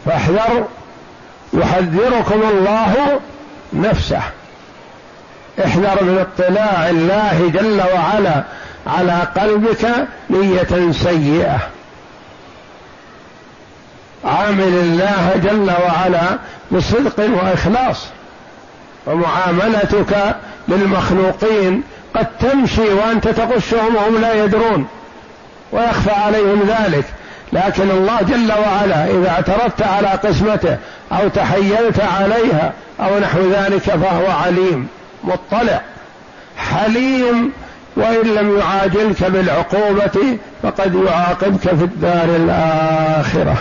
فاحذر 0.05 0.65
يحذركم 1.53 2.41
الله 2.51 3.19
نفسه. 3.73 4.21
احذر 5.65 6.03
من 6.03 6.25
اطلاع 6.27 6.89
الله 6.89 7.51
جل 7.53 7.81
وعلا 7.95 8.43
على 8.87 9.21
قلبك 9.37 10.07
نية 10.29 10.91
سيئة. 10.91 11.59
عامل 14.25 14.61
الله 14.61 15.41
جل 15.43 15.71
وعلا 15.71 16.37
بصدق 16.71 17.19
وإخلاص. 17.19 18.05
ومعاملتك 19.05 20.35
للمخلوقين 20.67 21.83
قد 22.15 22.27
تمشي 22.39 22.89
وأنت 22.93 23.27
تغشهم 23.27 23.95
وهم 23.95 24.21
لا 24.21 24.43
يدرون. 24.43 24.87
ويخفى 25.71 26.11
عليهم 26.11 26.63
ذلك. 26.67 27.05
لكن 27.53 27.91
الله 27.91 28.21
جل 28.21 28.51
وعلا 28.51 29.05
إذا 29.05 29.29
اعترضت 29.29 29.81
على 29.81 30.07
قسمته 30.07 30.77
أو 31.11 31.27
تحيلت 31.27 31.99
عليها 31.99 32.73
أو 32.99 33.19
نحو 33.19 33.51
ذلك 33.51 33.81
فهو 33.81 34.31
عليم 34.31 34.87
مطلع. 35.23 35.81
حليم 36.57 37.53
وإن 37.97 38.27
لم 38.35 38.57
يعاجلك 38.57 39.23
بالعقوبة 39.23 40.37
فقد 40.63 40.95
يعاقبك 40.95 41.59
في 41.59 41.83
الدار 41.83 42.35
الآخرة. 42.35 43.55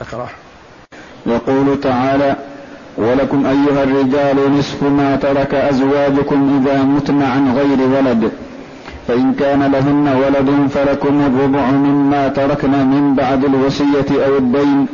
اقرأ. 0.00 0.28
يقول 1.26 1.80
تعالى 1.80 2.36
ولكم 2.96 3.46
أيها 3.46 3.82
الرجال 3.82 4.58
نصف 4.58 4.82
ما 4.82 5.16
ترك 5.16 5.54
أزواجكم 5.54 6.60
إذا 6.62 6.82
متن 6.82 7.22
عن 7.22 7.56
غير 7.56 7.88
ولد. 7.88 8.32
فإن 9.08 9.34
كان 9.34 9.72
لهن 9.72 10.08
ولد 10.08 10.68
فلكم 10.70 11.20
الربع 11.20 11.70
مما 11.70 12.28
تركن 12.28 12.70
من 12.70 13.14
بعد 13.14 13.44
الوصية 13.44 14.26
أو 14.26 14.36
الدين. 14.36 14.86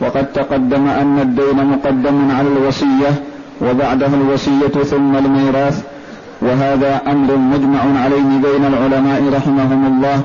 وقد 0.00 0.32
تقدم 0.32 0.88
أن 0.88 1.18
الدين 1.18 1.66
مقدم 1.66 2.30
على 2.30 2.48
الوصية 2.48 3.22
وبعدها 3.60 4.14
الوصية 4.14 4.82
ثم 4.84 5.16
الميراث. 5.16 5.91
وهذا 6.42 7.00
أمر 7.06 7.36
مجمع 7.36 8.02
عليه 8.04 8.50
بين 8.50 8.64
العلماء 8.66 9.22
رحمهم 9.36 9.86
الله 9.86 10.22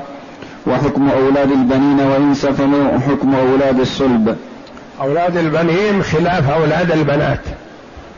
وحكم 0.66 1.10
أولاد 1.10 1.50
البنين 1.50 2.00
وإن 2.00 2.34
سفنوا 2.34 2.98
حكم 2.98 3.34
أولاد 3.34 3.80
الصلب. 3.80 4.36
أولاد 5.00 5.36
البنين 5.36 6.02
خلاف 6.02 6.50
أولاد 6.50 6.92
البنات. 6.92 7.40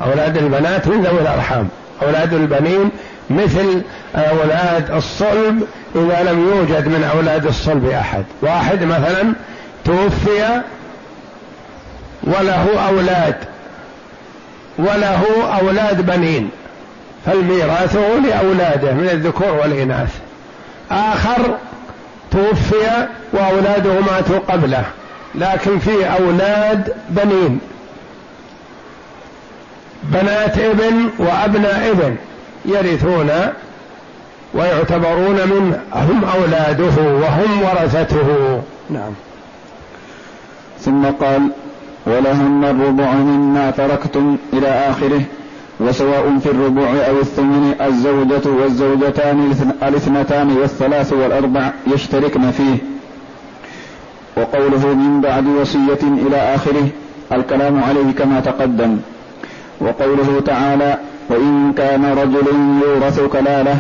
أولاد 0.03 0.37
البنات 0.37 0.89
من 0.89 1.03
ذوي 1.03 1.21
الأرحام؟ 1.21 1.69
أولاد 2.03 2.35
البنين 2.35 2.91
مثل 3.31 3.83
أولاد 4.15 4.91
الصلب 4.91 5.63
إذا 5.95 6.33
لم 6.33 6.49
يوجد 6.49 6.89
من 6.89 7.11
أولاد 7.15 7.47
الصلب 7.47 7.87
أحد. 7.87 8.25
واحد 8.43 8.83
مثلا 8.85 9.33
توفي 9.85 10.63
وله 12.23 12.89
أولاد 12.89 13.37
وله 14.79 15.23
أولاد 15.61 16.07
بنين. 16.07 16.51
فالميراث 17.27 17.97
لأولاده 17.97 18.93
من 18.93 19.09
الذكور 19.13 19.53
والإناث. 19.53 20.19
آخر 20.91 21.57
توفي 22.31 23.07
وأولاده 23.33 24.01
ماتوا 24.01 24.39
قبله 24.49 24.85
لكن 25.35 25.79
في 25.79 26.07
أولاد 26.19 26.95
بنين. 27.09 27.61
بنات 30.03 30.59
ابن 30.59 31.11
وأبناء 31.19 31.91
ابن 31.91 32.17
يرثون 32.65 33.31
ويعتبرون 34.55 35.35
من 35.35 35.81
هم 35.93 36.25
أولاده 36.25 37.03
وهم 37.03 37.63
ورثته. 37.63 38.63
نعم. 38.91 39.13
ثم 40.81 41.07
قال 41.07 41.51
ولهن 42.07 42.65
الربع 42.65 43.13
مما 43.13 43.71
تركتم 43.71 44.37
إلى 44.53 44.69
آخره. 44.69 45.23
وسواء 45.81 46.39
في 46.43 46.51
الربع 46.51 46.89
أو 47.09 47.21
الثمن 47.21 47.75
الزوجة 47.83 48.63
والزوجتان 48.63 49.53
الاثنتان 49.83 50.57
والثلاث 50.57 51.13
والأربع 51.13 51.73
يشتركن 51.95 52.51
فيه. 52.51 52.77
وقوله 54.37 54.95
من 54.95 55.21
بعد 55.21 55.47
وصية 55.47 56.03
إلى 56.03 56.37
آخره 56.37 56.89
الكلام 57.33 57.85
عليه 57.85 58.13
كما 58.13 58.41
تقدم. 58.41 58.97
وقوله 59.81 60.41
تعالى 60.47 60.99
وإن 61.31 61.73
كان 61.77 62.05
رجل 62.05 62.47
يورث 62.83 63.21
كلالة 63.21 63.79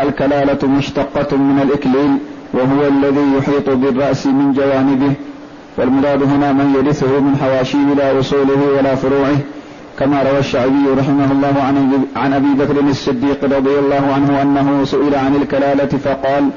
الكلالة 0.00 0.68
مشتقة 0.68 1.36
من 1.36 1.60
الإكليل 1.62 2.16
وهو 2.52 2.88
الذي 2.88 3.36
يحيط 3.38 3.68
بالرأس 3.70 4.26
من 4.26 4.52
جوانبه 4.52 5.12
والمراد 5.78 6.22
هنا 6.22 6.52
من 6.52 6.74
يرثه 6.74 7.20
من 7.20 7.36
حواشيه 7.36 7.94
لا 7.96 8.20
أصوله 8.20 8.60
ولا 8.78 8.94
فروعه 8.94 9.36
كما 9.98 10.22
روى 10.22 10.38
الشعبي 10.38 10.84
رحمه 10.98 11.32
الله 11.32 11.62
عن 11.62 12.06
عن 12.16 12.32
أبي 12.32 12.54
بكر 12.58 12.80
الصديق 12.80 13.44
رضي 13.44 13.78
الله 13.78 14.12
عنه 14.14 14.42
أنه 14.42 14.84
سئل 14.84 15.14
عن 15.14 15.36
الكلالة 15.36 15.86
فقال 15.86 16.50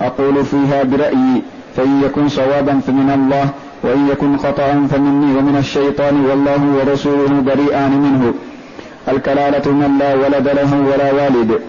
أقول 0.00 0.44
فيها 0.44 0.82
برأيي 0.82 1.42
فإن 1.76 2.02
يكن 2.02 2.28
صوابا 2.28 2.80
فمن 2.86 3.10
الله 3.10 3.48
وإن 3.82 4.08
يكن 4.08 4.36
خطأ 4.36 4.86
فمني 4.90 5.38
ومن 5.38 5.56
الشيطان 5.58 6.24
والله 6.24 6.62
ورسوله 6.76 7.40
بريئان 7.40 7.90
منه. 7.90 8.34
الكلالة 9.08 9.72
من 9.72 9.98
لا 9.98 10.14
ولد 10.14 10.48
له 10.48 10.74
ولا 10.80 11.12
والد. 11.12 11.60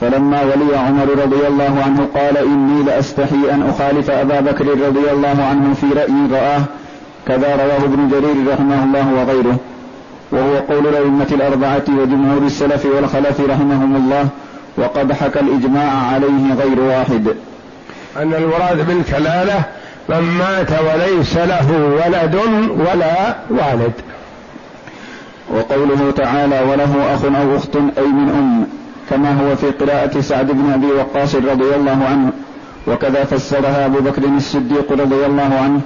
فلما 0.00 0.42
ولي 0.42 0.76
عمر 0.76 1.08
رضي 1.24 1.46
الله 1.48 1.82
عنه 1.84 2.08
قال 2.14 2.36
إني 2.36 2.82
لأستحي 2.82 3.50
أن 3.50 3.62
أخالف 3.62 4.10
أبا 4.10 4.40
بكر 4.40 4.66
رضي 4.66 5.10
الله 5.12 5.44
عنه 5.50 5.74
في 5.74 5.86
رأي 5.86 6.26
رآه 6.32 6.62
كذا 7.26 7.56
رواه 7.56 7.84
ابن 7.84 8.08
جرير 8.08 8.52
رحمه 8.52 8.84
الله 8.84 9.14
وغيره. 9.14 9.58
وهو 10.32 10.56
قول 10.56 10.86
الأئمة 10.86 11.26
الأربعة 11.32 11.84
وجمهور 11.88 12.42
السلف 12.46 12.86
والخلف 12.86 13.40
رحمهم 13.40 13.96
الله 13.96 14.28
وقد 14.76 15.12
حكى 15.12 15.40
الإجماع 15.40 16.06
عليه 16.12 16.54
غير 16.54 16.80
واحد. 16.80 17.28
أن 18.16 18.34
المراد 18.34 18.86
بالكلالة 18.86 19.62
من 20.08 20.20
مات 20.20 20.70
وليس 20.70 21.36
له 21.36 21.98
ولد 22.04 22.36
ولا 22.78 23.36
والد. 23.50 23.92
وقوله 25.50 26.10
تعالى 26.16 26.60
وله 26.60 27.14
أخ 27.14 27.24
أو 27.24 27.56
أخت 27.56 27.76
أي 27.76 28.06
من 28.06 28.28
أم 28.28 28.66
كما 29.10 29.40
هو 29.40 29.56
في 29.56 29.66
قراءة 29.70 30.20
سعد 30.20 30.46
بن 30.46 30.72
أبي 30.72 30.86
وقاص 30.86 31.34
رضي 31.34 31.74
الله 31.76 32.04
عنه 32.10 32.32
وكذا 32.86 33.24
فسرها 33.24 33.86
أبو 33.86 33.98
بكر 34.00 34.22
الصديق 34.36 34.92
رضي 34.92 35.26
الله 35.26 35.58
عنه 35.62 35.80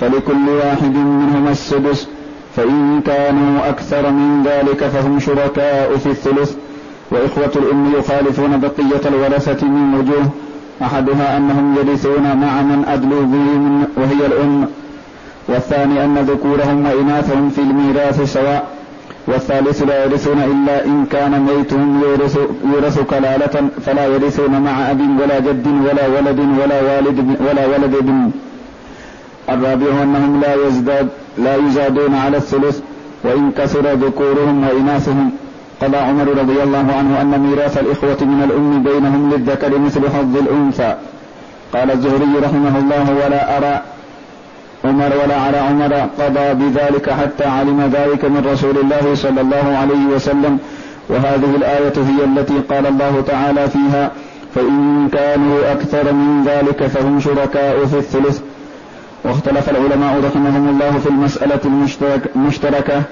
فلكل 0.00 0.48
واحد 0.48 0.94
منهما 0.94 1.50
السدس 1.50 2.08
فإن 2.56 3.00
كانوا 3.06 3.68
أكثر 3.68 4.10
من 4.10 4.42
ذلك 4.44 4.84
فهم 4.84 5.20
شركاء 5.20 5.96
في 5.96 6.06
الثلث. 6.06 6.54
وإخوة 7.10 7.50
الأم 7.56 7.92
يخالفون 7.98 8.60
بقية 8.60 9.08
الورثة 9.08 9.66
من 9.66 9.94
وجوه. 9.94 10.30
أحدها 10.82 11.36
أنهم 11.36 11.76
يرثون 11.76 12.22
مع 12.22 12.62
من 12.62 12.84
أدلوا 12.88 13.22
بهم 13.22 13.84
وهي 13.96 14.26
الأم. 14.26 14.66
والثاني 15.48 16.04
أن 16.04 16.18
ذكورهم 16.18 16.86
وإناثهم 16.86 17.50
في 17.50 17.60
الميراث 17.60 18.32
سواء. 18.32 18.66
والثالث 19.28 19.82
لا 19.82 20.04
يرثون 20.04 20.38
إلا 20.38 20.84
إن 20.84 21.06
كان 21.12 21.40
ميتهم 21.40 22.00
يورث, 22.02 22.38
يورث 22.72 23.00
كلالة 23.00 23.68
فلا 23.86 24.06
يرثون 24.06 24.60
مع 24.60 24.90
أب 24.90 25.00
ولا 25.22 25.38
جد 25.38 25.66
ولا 25.66 26.06
ولد 26.06 26.40
ولا 26.40 26.82
والد 26.82 27.36
ولا 27.50 27.66
ولد 27.66 27.94
ابن. 27.94 28.30
الرابع 29.48 30.02
أنهم 30.02 30.40
لا 30.40 30.66
يزداد 30.66 31.08
لا 31.38 31.56
يزادون 31.56 32.14
على 32.14 32.36
الثلث 32.36 32.80
وإن 33.24 33.50
كثر 33.58 33.92
ذكورهم 33.92 34.68
وإناثهم. 34.68 35.30
قضى 35.82 35.96
عمر 35.96 36.28
رضي 36.28 36.62
الله 36.62 36.92
عنه 36.98 37.20
أن 37.20 37.40
ميراث 37.40 37.78
الإخوة 37.78 38.16
من 38.20 38.42
الأم 38.44 38.82
بينهم 38.82 39.32
للذكر 39.32 39.78
مثل 39.78 40.00
حظ 40.00 40.36
الأنثى. 40.36 40.96
قال 41.74 41.90
الزهري 41.90 42.38
رحمه 42.42 42.78
الله 42.78 43.24
ولا 43.24 43.56
أرى 43.56 43.82
عمر 44.84 45.12
ولا 45.24 45.40
على 45.40 45.58
عمر 45.58 45.94
قضى 45.94 46.54
بذلك 46.54 47.10
حتى 47.10 47.44
علم 47.44 47.90
ذلك 47.92 48.24
من 48.24 48.46
رسول 48.52 48.78
الله 48.78 49.14
صلى 49.14 49.40
الله 49.40 49.76
عليه 49.80 50.06
وسلم. 50.14 50.58
وهذه 51.08 51.56
الآية 51.56 51.92
هي 51.96 52.24
التي 52.24 52.54
قال 52.70 52.86
الله 52.86 53.24
تعالى 53.26 53.68
فيها 53.68 54.10
فإن 54.54 55.08
كانوا 55.12 55.72
أكثر 55.72 56.12
من 56.12 56.44
ذلك 56.46 56.86
فهم 56.86 57.20
شركاء 57.20 57.86
في 57.86 57.98
الثلث. 57.98 58.40
واختلف 59.26 59.70
العلماء 59.70 60.20
رحمهم 60.24 60.68
الله 60.68 60.98
في 60.98 61.08
المسألة 61.08 61.60
المشتركة 62.36 63.02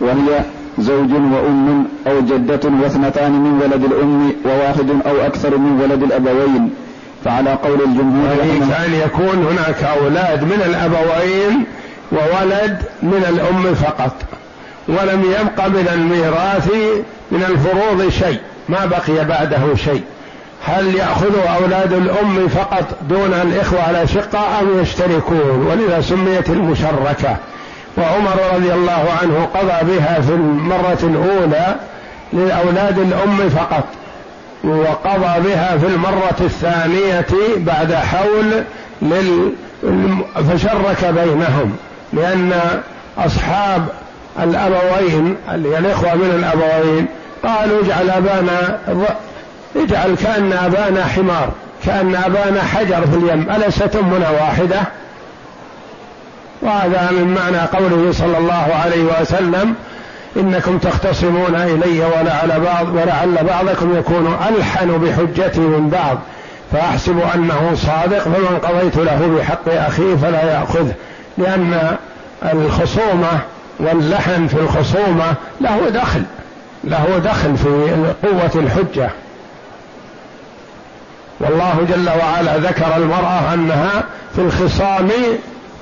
وهي 0.00 0.40
زوج 0.78 1.12
وأم 1.12 1.86
أو 2.06 2.20
جدة 2.20 2.60
واثنتان 2.82 3.32
من 3.32 3.60
ولد 3.62 3.84
الأم 3.84 4.32
وواحد 4.44 4.90
أو 5.06 5.26
أكثر 5.26 5.58
من 5.58 5.80
ولد 5.80 6.02
الأبوين. 6.02 6.70
فعلى 7.24 7.52
قول 7.52 7.82
الجمهور 7.82 8.28
يعني 8.38 8.58
كان 8.58 8.94
يكون 8.94 9.46
هناك 9.50 9.84
أولاد 9.84 10.44
من 10.44 10.62
الأبوين 10.66 11.64
وولد 12.12 12.82
من 13.02 13.24
الأم 13.28 13.74
فقط 13.74 14.14
ولم 14.88 15.22
يبق 15.40 15.66
من 15.66 15.88
الميراث 15.94 16.68
من 17.30 17.44
الفروض 17.48 18.08
شيء 18.10 18.38
ما 18.68 18.86
بقي 18.86 19.24
بعده 19.24 19.74
شيء. 19.74 20.02
هل 20.66 20.94
يأخذ 20.94 21.32
أولاد 21.60 21.92
الأم 21.92 22.48
فقط 22.48 22.84
دون 23.08 23.34
الإخوة 23.34 23.82
على 23.82 24.06
شقة 24.06 24.60
أم 24.60 24.80
يشتركون؟ 24.82 25.66
ولذا 25.70 26.00
سميت 26.00 26.50
المشركة. 26.50 27.36
وعمر 27.98 28.36
رضي 28.54 28.72
الله 28.72 29.06
عنه 29.22 29.48
قضى 29.54 29.96
بها 29.96 30.20
في 30.20 30.32
المرة 30.32 30.98
الأولى 31.02 31.76
لأولاد 32.32 32.98
الأم 32.98 33.48
فقط 33.48 33.84
وقضى 34.64 35.48
بها 35.48 35.78
في 35.78 35.86
المرة 35.86 36.36
الثانية 36.40 37.26
بعد 37.56 37.94
حول 37.94 38.64
لل 39.02 39.52
فشرك 40.34 41.04
بينهم 41.04 41.76
لأن 42.12 42.52
أصحاب 43.18 43.88
الأبوين 44.42 45.36
الإخوة 45.54 46.14
من 46.14 46.30
الأبوين 46.38 47.06
قالوا 47.44 47.82
اجعل 47.84 48.10
أبانا 48.10 48.78
اجعل 49.76 50.14
كأن 50.14 50.52
أبانا 50.52 51.04
حمار 51.04 51.48
كأن 51.84 52.14
أبانا 52.14 52.62
حجر 52.62 53.06
في 53.06 53.16
اليم 53.16 53.50
ألست 53.50 53.96
أمنا 53.96 54.30
واحدة؟ 54.30 54.80
وهذا 56.62 57.10
من 57.10 57.34
معنى 57.34 57.58
قوله 57.58 58.12
صلى 58.12 58.38
الله 58.38 58.74
عليه 58.84 59.20
وسلم 59.20 59.74
إنكم 60.36 60.78
تختصمون 60.78 61.54
إلي 61.54 62.00
ولعل 62.00 62.60
بعض 62.60 62.88
ولعل 62.88 63.44
بعضكم 63.44 63.98
يكون 63.98 64.36
ألحن 64.48 64.98
بحجتي 64.98 65.60
من 65.60 65.88
بعض 65.88 66.18
فأحسب 66.72 67.20
أنه 67.34 67.72
صادق 67.74 68.18
فمن 68.18 68.58
قضيت 68.62 68.96
له 68.96 69.36
بحق 69.38 69.68
أخيه 69.68 70.16
فلا 70.16 70.42
يأخذه 70.42 70.94
لأن 71.38 71.96
الخصومة 72.52 73.40
واللحن 73.80 74.46
في 74.46 74.56
الخصومة 74.56 75.34
له 75.60 75.88
دخل 75.88 76.22
له 76.84 77.20
دخل 77.24 77.56
في 77.56 77.96
قوة 78.22 78.62
الحجة. 78.62 79.10
والله 81.44 81.86
جل 81.88 82.08
وعلا 82.08 82.58
ذكر 82.58 82.96
المرأة 82.96 83.54
أنها 83.54 84.04
في 84.34 84.40
الخصام 84.42 85.08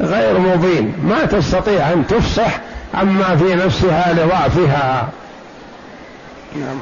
غير 0.00 0.38
مبين 0.38 0.94
ما 1.08 1.24
تستطيع 1.24 1.92
أن 1.92 2.06
تفصح 2.08 2.60
عما 2.94 3.36
في 3.36 3.54
نفسها 3.54 4.12
لضعفها. 4.12 5.08
نعم. 6.56 6.76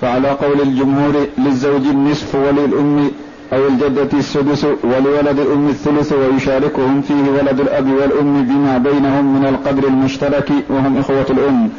فعلى 0.00 0.30
قول 0.30 0.60
الجمهور 0.60 1.26
للزوج 1.38 1.86
النصف 1.86 2.34
وللأم 2.34 3.10
أو 3.52 3.68
الجدة 3.68 4.18
السدس 4.18 4.64
ولولد 4.64 5.38
الأم 5.38 5.68
الثلث 5.68 6.12
ويشاركهم 6.12 7.02
فيه 7.02 7.30
ولد 7.30 7.60
الأب 7.60 7.92
والأم 7.92 8.44
بما 8.44 8.78
بينهم 8.78 9.40
من 9.40 9.46
القدر 9.46 9.88
المشترك 9.88 10.48
وهم 10.68 10.98
إخوة 10.98 11.26
الأم. 11.30 11.70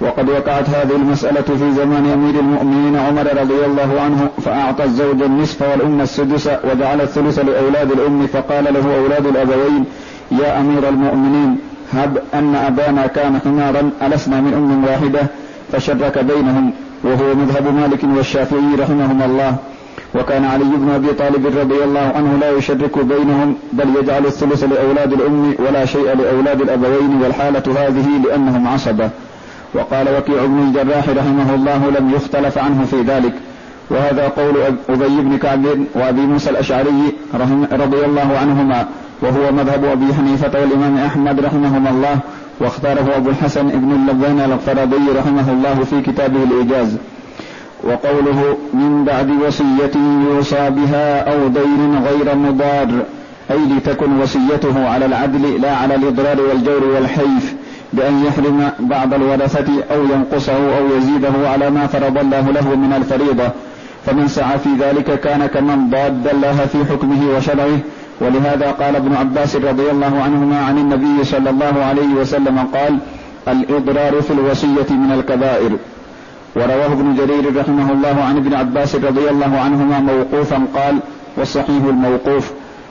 وقد 0.00 0.28
وقعت 0.28 0.70
هذه 0.70 0.96
المسألة 0.96 1.42
في 1.42 1.72
زمان 1.72 2.06
أمير 2.06 2.40
المؤمنين 2.40 2.96
عمر 2.96 3.26
رضي 3.40 3.64
الله 3.66 4.00
عنه 4.00 4.28
فأعطى 4.44 4.84
الزوج 4.84 5.22
النصف 5.22 5.62
والأم 5.62 6.00
السدس 6.00 6.50
وجعل 6.64 7.00
الثلث 7.00 7.38
لأولاد 7.38 7.92
الأم 7.92 8.26
فقال 8.26 8.64
له 8.64 8.96
أولاد 8.96 9.26
الأبوين 9.26 9.84
يا 10.30 10.60
أمير 10.60 10.88
المؤمنين 10.88 11.58
هب 11.92 12.18
أن 12.34 12.54
أبانا 12.54 13.06
كان 13.06 13.38
حمارا 13.44 13.90
ألسنا 14.02 14.40
من 14.40 14.54
أم 14.54 14.84
واحدة 14.84 15.26
فشرك 15.72 16.18
بينهم. 16.18 16.72
وهو 17.04 17.34
مذهب 17.34 17.74
مالك 17.74 18.04
والشافعي 18.16 18.74
رحمهما 18.78 19.24
الله. 19.24 19.56
وكان 20.14 20.44
علي 20.44 20.64
بن 20.64 20.90
أبي 20.90 21.12
طالب 21.12 21.46
رضي 21.46 21.84
الله 21.84 22.12
عنه 22.16 22.38
لا 22.40 22.50
يشرك 22.50 22.98
بينهم 22.98 23.54
بل 23.72 23.96
يجعل 24.02 24.26
الثلث 24.26 24.64
لأولاد 24.64 25.12
الأم 25.12 25.54
ولا 25.58 25.84
شيء 25.84 26.14
لأولاد 26.14 26.60
الأبوين 26.60 27.22
والحالة 27.22 27.62
هذه 27.76 28.08
لأنهم 28.24 28.68
عصبة. 28.68 29.10
وقال 29.74 30.06
وكيع 30.16 30.44
بن 30.44 30.58
الجراح 30.58 31.08
رحمه 31.08 31.54
الله 31.54 31.90
لم 31.90 32.10
يختلف 32.14 32.58
عنه 32.58 32.84
في 32.84 33.02
ذلك. 33.02 33.32
وهذا 33.90 34.28
قول 34.28 34.54
أبي 34.88 35.20
بن 35.20 35.38
كعب 35.38 35.64
وأبي 35.94 36.20
موسى 36.20 36.50
الأشعري 36.50 37.12
رضي 37.72 38.04
الله 38.04 38.38
عنهما 38.40 38.86
وهو 39.22 39.52
مذهب 39.52 39.84
أبي 39.84 40.14
حنيفة 40.14 40.60
والإمام 40.60 40.98
أحمد 40.98 41.40
رحمهما 41.40 41.90
الله 41.90 42.18
واختاره 42.60 43.16
أبو 43.16 43.30
الحسن 43.30 43.66
ابن 43.66 43.92
اللبان 43.92 44.52
الفرضي 44.52 45.18
رحمه 45.18 45.52
الله 45.52 45.84
في 45.84 46.00
كتابه 46.00 46.42
الإيجاز. 46.42 46.96
وقوله 47.84 48.56
من 48.74 49.04
بعد 49.04 49.30
وصية 49.30 49.92
يوصى 50.30 50.70
بها 50.70 51.32
أو 51.32 51.48
دين 51.48 52.02
غير 52.04 52.34
مضار 52.34 52.88
أي 53.50 53.58
لتكن 53.76 54.20
وصيته 54.20 54.88
على 54.88 55.06
العدل 55.06 55.60
لا 55.60 55.76
على 55.76 55.94
الإضرار 55.94 56.40
والجور 56.40 56.84
والحيف. 56.84 57.54
بأن 57.92 58.24
يحرم 58.24 58.70
بعض 58.78 59.14
الورثة 59.14 59.84
أو 59.92 60.04
ينقصه 60.04 60.78
أو 60.78 60.96
يزيده 60.96 61.48
على 61.48 61.70
ما 61.70 61.86
فرض 61.86 62.18
الله 62.18 62.50
له 62.50 62.74
من 62.74 62.92
الفريضة. 62.92 63.50
فمن 64.06 64.28
سعى 64.28 64.58
في 64.58 64.68
ذلك 64.80 65.20
كان 65.20 65.46
كمن 65.46 65.90
ضاد 65.90 66.28
الله 66.28 66.66
في 66.72 66.78
حكمه 66.92 67.36
وشرعه. 67.36 67.78
ولهذا 68.20 68.70
قال 68.70 68.96
ابن 68.96 69.14
عباس 69.14 69.56
رضي 69.56 69.90
الله 69.90 70.22
عنهما 70.22 70.60
عن 70.60 70.78
النبي 70.78 71.24
صلى 71.24 71.50
الله 71.50 71.84
عليه 71.84 72.14
وسلم 72.20 72.58
قال 72.58 72.98
الإضرار 73.48 74.22
في 74.22 74.30
الوصية 74.30 74.90
من 74.90 75.12
الكبائر. 75.12 75.70
ورواه 76.56 76.92
ابن 76.92 77.14
جرير 77.16 77.56
رحمه 77.56 77.92
الله 77.92 78.24
عن 78.24 78.36
ابن 78.36 78.54
عباس 78.54 78.94
رضي 78.94 79.30
الله 79.30 79.58
عنهما 79.58 79.98
موقوفا 80.00 80.62
قال 80.74 80.98
والصحيح 81.36 81.84
الموقوف. 81.84 82.50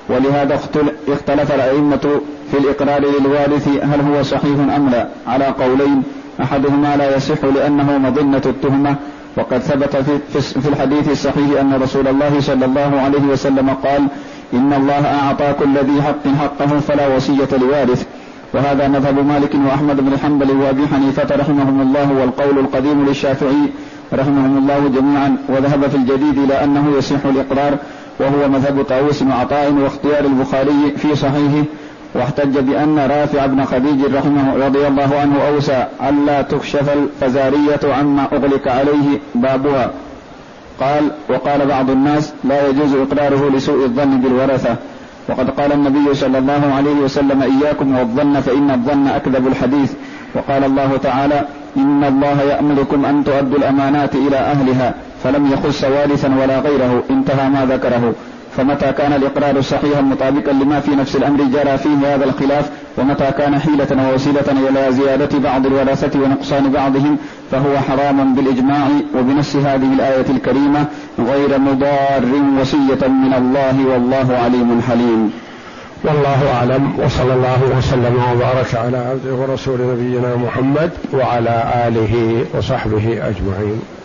ولهذا 0.09 0.59
اختلف 1.07 1.55
الأئمة 1.55 2.21
في 2.51 2.57
الإقرار 2.57 3.01
للوارث 3.01 3.67
هل 3.67 4.01
هو 4.01 4.23
صحيح 4.23 4.75
أم 4.75 4.89
لا؟ 4.89 5.07
على 5.27 5.45
قولين 5.45 6.03
أحدهما 6.41 6.95
لا 6.97 7.15
يصح 7.15 7.43
لأنه 7.43 7.97
مظنة 7.97 8.41
التهمة. 8.45 8.95
وقد 9.37 9.57
ثبت 9.57 9.95
في 10.33 10.69
الحديث 10.69 11.11
الصحيح 11.11 11.59
أن 11.61 11.73
رسول 11.81 12.07
الله 12.07 12.39
صلى 12.39 12.65
الله 12.65 13.01
عليه 13.01 13.21
وسلم 13.21 13.69
قال 13.69 14.07
إن 14.53 14.73
الله 14.73 15.05
أعطى 15.05 15.53
كل 15.59 15.77
ذي 15.77 16.01
حق 16.01 16.27
حقه 16.41 16.79
فلا 16.79 17.15
وصية 17.15 17.57
لوارث. 17.61 18.05
وهذا 18.53 18.87
مذهب 18.87 19.25
مالك 19.27 19.55
وأحمد 19.65 19.97
بن 20.01 20.17
حنبل 20.17 20.51
وأبي 20.51 20.87
حنيفة 20.87 21.35
رحمهم 21.35 21.81
الله 21.81 22.11
والقول 22.11 22.59
القديم 22.59 23.05
للشافعي 23.05 23.69
رحمهم 24.13 24.57
الله 24.57 24.87
جميعا. 24.87 25.37
وذهب 25.49 25.87
في 25.87 25.95
الجديد 25.95 26.37
إلى 26.37 26.63
أنه 26.63 26.97
يصح 26.97 27.25
الإقرار 27.25 27.77
وهو 28.19 28.49
مذهب 28.49 28.83
طاووس 28.83 29.21
وعطاء 29.21 29.73
واختيار 29.73 30.25
البخاري 30.25 30.93
في 30.97 31.15
صحيحه. 31.15 31.63
واحتج 32.15 32.59
بأن 32.59 32.99
رافع 32.99 33.45
بن 33.45 33.65
خديج 33.65 34.15
رحمه 34.15 34.65
رضي 34.65 34.87
الله 34.87 35.19
عنه 35.21 35.47
أوسى 35.47 35.85
ألا 36.09 36.41
تكشف 36.41 36.89
الفزارية 36.89 37.93
عما 37.93 38.27
أغلق 38.33 38.67
عليه 38.67 39.19
بابها. 39.35 39.91
قال 40.79 41.11
وقال 41.29 41.65
بعض 41.65 41.89
الناس 41.89 42.33
لا 42.43 42.67
يجوز 42.67 42.93
إقراره 42.93 43.49
لسوء 43.55 43.85
الظن 43.85 44.21
بالورثة. 44.21 44.75
وقد 45.29 45.49
قال 45.49 45.71
النبي 45.71 46.15
صلى 46.15 46.37
الله 46.37 46.73
عليه 46.77 46.95
وسلم 46.95 47.41
إياكم 47.41 47.97
والظن 47.97 48.41
فإن 48.41 48.71
الظن 48.71 49.07
أكذب 49.07 49.47
الحديث. 49.47 49.93
وقال 50.35 50.63
الله 50.63 50.97
تعالى 50.97 51.41
إن 51.77 52.03
الله 52.03 52.41
يأمركم 52.41 53.05
أن 53.05 53.23
تؤدوا 53.23 53.57
الأمانات 53.57 54.15
إلى 54.15 54.37
أهلها 54.37 54.93
فلم 55.23 55.51
يخص 55.53 55.83
وارثا 55.83 56.35
ولا 56.41 56.59
غيره. 56.59 57.03
انتهى 57.09 57.49
ما 57.49 57.65
ذكره. 57.65 58.13
فمتى 58.57 58.93
كان 58.93 59.13
الإقرار 59.13 59.61
صحيحا 59.61 60.01
مطابقا 60.01 60.51
لما 60.51 60.79
في 60.79 60.91
نفس 60.91 61.15
الأمر 61.15 61.43
جرى 61.43 61.77
فيه 61.77 62.15
هذا 62.15 62.25
الخلاف 62.25 62.69
ومتى 62.97 63.31
كان 63.37 63.59
حيلة 63.59 64.09
ووسيلة 64.09 64.69
إلى 64.69 64.91
زيادة 64.91 65.39
بعض 65.39 65.65
الورثة 65.65 66.19
ونقصان 66.19 66.71
بعضهم 66.71 67.17
فهو 67.51 67.77
حرام 67.77 68.35
بالإجماع 68.35 68.87
وبنص 69.15 69.55
هذه 69.55 69.93
الآية 69.93 70.25
الكريمة 70.29 70.85
غير 71.19 71.59
مضار 71.59 72.23
وصية 72.61 73.07
من 73.07 73.33
الله 73.37 73.85
والله 73.93 74.37
عليم 74.43 74.81
حليم. 74.81 75.31
والله 76.03 76.53
أعلم 76.53 76.99
وصلى 77.05 77.33
الله 77.33 77.77
وسلم 77.77 78.15
وبارك 78.33 78.75
على 78.75 78.97
عبده 78.97 79.33
ورسول 79.35 79.79
نبينا 79.81 80.35
محمد 80.35 80.91
وعلى 81.13 81.63
آله 81.87 82.45
وصحبه 82.57 83.03
أجمعين. 83.09 83.96